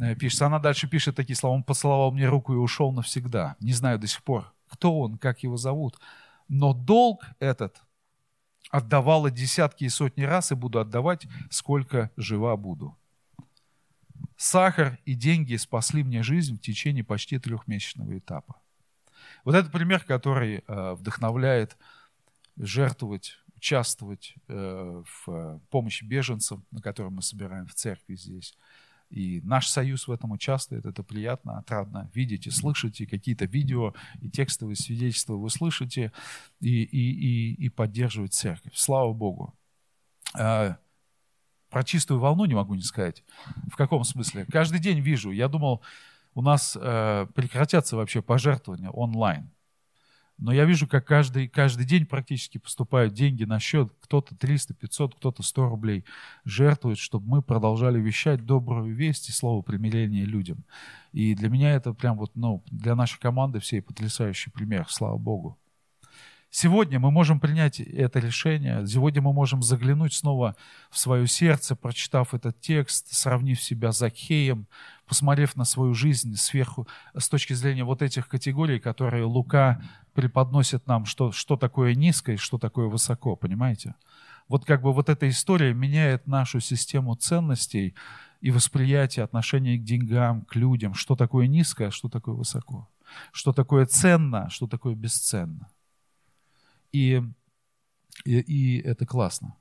э, 0.00 0.14
пишется, 0.16 0.46
она 0.46 0.58
дальше 0.58 0.88
пишет 0.88 1.14
такие 1.14 1.36
слова, 1.36 1.54
он 1.54 1.62
поцеловал 1.62 2.10
мне 2.10 2.26
руку 2.26 2.52
и 2.52 2.56
ушел 2.56 2.92
навсегда. 2.92 3.56
Не 3.60 3.72
знаю 3.72 3.98
до 3.98 4.06
сих 4.06 4.22
пор, 4.22 4.52
кто 4.68 4.98
он, 4.98 5.18
как 5.18 5.42
его 5.42 5.56
зовут. 5.56 5.98
Но 6.48 6.72
долг 6.72 7.24
этот 7.38 7.80
отдавала 8.70 9.30
десятки 9.30 9.84
и 9.84 9.88
сотни 9.88 10.22
раз 10.22 10.52
и 10.52 10.54
буду 10.54 10.80
отдавать, 10.80 11.26
сколько 11.50 12.10
жива 12.16 12.56
буду. 12.56 12.96
Сахар 14.36 14.98
и 15.04 15.14
деньги 15.14 15.56
спасли 15.56 16.02
мне 16.02 16.22
жизнь 16.22 16.56
в 16.56 16.60
течение 16.60 17.04
почти 17.04 17.38
трехмесячного 17.38 18.18
этапа. 18.18 18.56
Вот 19.44 19.54
это 19.54 19.70
пример, 19.70 20.04
который 20.04 20.64
э, 20.66 20.92
вдохновляет 20.94 21.76
жертвовать 22.56 23.38
участвовать 23.56 24.34
э, 24.48 25.02
в 25.24 25.60
помощи 25.70 26.04
беженцам, 26.04 26.64
на 26.70 26.80
котором 26.80 27.14
мы 27.14 27.22
собираем 27.22 27.66
в 27.66 27.74
церкви 27.74 28.16
здесь. 28.16 28.56
И 29.08 29.40
наш 29.42 29.68
союз 29.68 30.08
в 30.08 30.12
этом 30.12 30.32
участвует. 30.32 30.84
Это 30.84 31.02
приятно, 31.02 31.58
отрадно 31.58 32.10
видеть 32.12 32.46
и 32.46 32.50
слышать. 32.50 33.00
И 33.00 33.06
какие-то 33.06 33.44
видео 33.44 33.94
и 34.20 34.28
текстовые 34.28 34.76
свидетельства 34.76 35.34
вы 35.34 35.48
слышите 35.48 36.12
и, 36.60 36.82
и, 36.82 37.12
и, 37.12 37.66
и 37.66 37.68
поддерживать 37.68 38.34
церковь. 38.34 38.74
Слава 38.74 39.12
Богу. 39.12 39.54
А, 40.34 40.76
про 41.70 41.84
чистую 41.84 42.20
волну 42.20 42.46
не 42.46 42.54
могу 42.54 42.74
не 42.74 42.82
сказать. 42.82 43.24
В 43.70 43.76
каком 43.76 44.02
смысле? 44.04 44.44
Каждый 44.46 44.80
день 44.80 45.00
вижу. 45.00 45.30
Я 45.30 45.48
думал, 45.48 45.82
у 46.34 46.42
нас 46.42 46.76
э, 46.78 47.26
прекратятся 47.34 47.96
вообще 47.96 48.22
пожертвования 48.22 48.90
онлайн. 48.90 49.50
Но 50.38 50.52
я 50.52 50.64
вижу, 50.64 50.86
как 50.86 51.06
каждый, 51.06 51.48
каждый 51.48 51.86
день 51.86 52.04
практически 52.04 52.58
поступают 52.58 53.14
деньги 53.14 53.44
на 53.44 53.58
счет. 53.58 53.90
Кто-то 54.00 54.36
300, 54.36 54.74
500, 54.74 55.14
кто-то 55.14 55.42
100 55.42 55.68
рублей 55.68 56.04
жертвует, 56.44 56.98
чтобы 56.98 57.26
мы 57.28 57.42
продолжали 57.42 57.98
вещать 57.98 58.44
добрую 58.44 58.94
весть 58.94 59.28
и 59.30 59.32
слово 59.32 59.62
примирения 59.62 60.24
людям. 60.24 60.64
И 61.12 61.34
для 61.34 61.48
меня 61.48 61.72
это 61.74 61.94
прям 61.94 62.18
вот, 62.18 62.32
ну, 62.34 62.62
для 62.70 62.94
нашей 62.94 63.18
команды 63.18 63.60
всей 63.60 63.80
потрясающий 63.80 64.50
пример, 64.50 64.86
слава 64.88 65.16
Богу. 65.16 65.58
Сегодня 66.58 66.98
мы 66.98 67.10
можем 67.10 67.38
принять 67.38 67.80
это 67.80 68.18
решение, 68.18 68.86
сегодня 68.86 69.20
мы 69.20 69.34
можем 69.34 69.60
заглянуть 69.62 70.14
снова 70.14 70.56
в 70.88 70.96
свое 70.96 71.26
сердце, 71.26 71.76
прочитав 71.76 72.32
этот 72.32 72.58
текст, 72.62 73.12
сравнив 73.12 73.62
себя 73.62 73.92
с 73.92 73.98
Закхеем, 73.98 74.66
посмотрев 75.06 75.54
на 75.56 75.66
свою 75.66 75.92
жизнь 75.92 76.34
сверху, 76.36 76.88
с 77.14 77.28
точки 77.28 77.52
зрения 77.52 77.84
вот 77.84 78.00
этих 78.00 78.26
категорий, 78.26 78.80
которые 78.80 79.24
Лука 79.24 79.82
преподносит 80.14 80.86
нам, 80.86 81.04
что, 81.04 81.30
что 81.30 81.58
такое 81.58 81.94
низко 81.94 82.32
и 82.32 82.36
что 82.36 82.56
такое 82.56 82.86
высоко, 82.86 83.36
понимаете? 83.36 83.94
Вот 84.48 84.64
как 84.64 84.80
бы 84.80 84.94
вот 84.94 85.10
эта 85.10 85.28
история 85.28 85.74
меняет 85.74 86.26
нашу 86.26 86.60
систему 86.60 87.16
ценностей 87.16 87.94
и 88.40 88.50
восприятие 88.50 89.24
отношения 89.24 89.76
к 89.76 89.84
деньгам, 89.84 90.46
к 90.46 90.56
людям, 90.56 90.94
что 90.94 91.16
такое 91.16 91.48
низко, 91.48 91.88
а 91.88 91.90
что 91.90 92.08
такое 92.08 92.34
высоко, 92.34 92.88
что 93.30 93.52
такое 93.52 93.84
ценно, 93.84 94.44
а 94.46 94.48
что 94.48 94.66
такое 94.66 94.94
бесценно. 94.94 95.68
И, 96.96 97.22
и, 98.24 98.38
и 98.38 98.80
это 98.80 99.04
классно. 99.04 99.56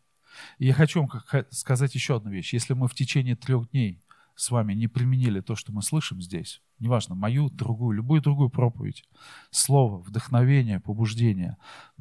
И 0.57 0.67
я 0.67 0.73
хочу 0.73 1.01
вам 1.01 1.45
сказать 1.51 1.93
еще 1.95 2.15
одну 2.15 2.31
вещь. 2.31 2.53
Если 2.53 2.73
мы 2.73 2.87
в 2.87 2.93
течение 2.93 3.35
трех 3.35 3.69
дней 3.71 4.01
с 4.35 4.51
вами 4.51 4.73
не 4.73 4.87
применили 4.87 5.41
то, 5.41 5.55
что 5.55 5.73
мы 5.73 5.81
слышим 5.81 6.21
здесь, 6.21 6.61
неважно, 6.79 7.15
мою, 7.15 7.49
другую, 7.49 7.97
любую 7.97 8.21
другую 8.21 8.49
проповедь, 8.49 9.03
слово, 9.51 9.97
вдохновение, 9.97 10.79
побуждение, 10.79 11.57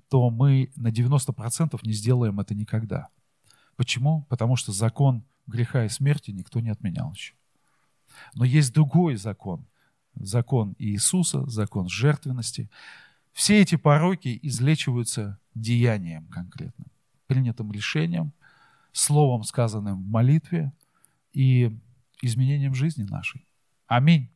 то 0.09 0.31
мы 0.31 0.73
на 0.77 0.89
90% 0.89 1.79
не 1.83 1.93
сделаем 1.93 2.39
это 2.39 2.55
никогда. 2.55 3.09
Почему? 3.77 4.23
Потому 4.29 4.55
что 4.57 4.73
закон 4.73 5.25
греха 5.47 5.85
и 5.85 5.89
смерти 5.89 6.31
никто 6.31 6.61
не 6.61 6.71
отменял 6.71 7.13
еще. 7.13 7.35
Но 8.35 8.45
есть 8.45 8.73
другой 8.73 9.17
закон. 9.17 9.67
Закон 10.15 10.77
Иисуса, 10.79 11.45
закон 11.51 11.89
жертвенности. 11.89 12.71
Все 13.35 13.61
эти 13.61 13.75
пороки 13.75 14.39
излечиваются 14.43 15.39
деянием 15.55 16.27
конкретным, 16.29 16.87
принятым 17.27 17.73
решением, 17.73 18.33
словом, 18.93 19.43
сказанным 19.43 20.03
в 20.03 20.07
молитве 20.07 20.73
и 21.33 21.77
изменением 22.23 22.75
жизни 22.75 23.03
нашей. 23.03 23.47
Аминь. 23.87 24.31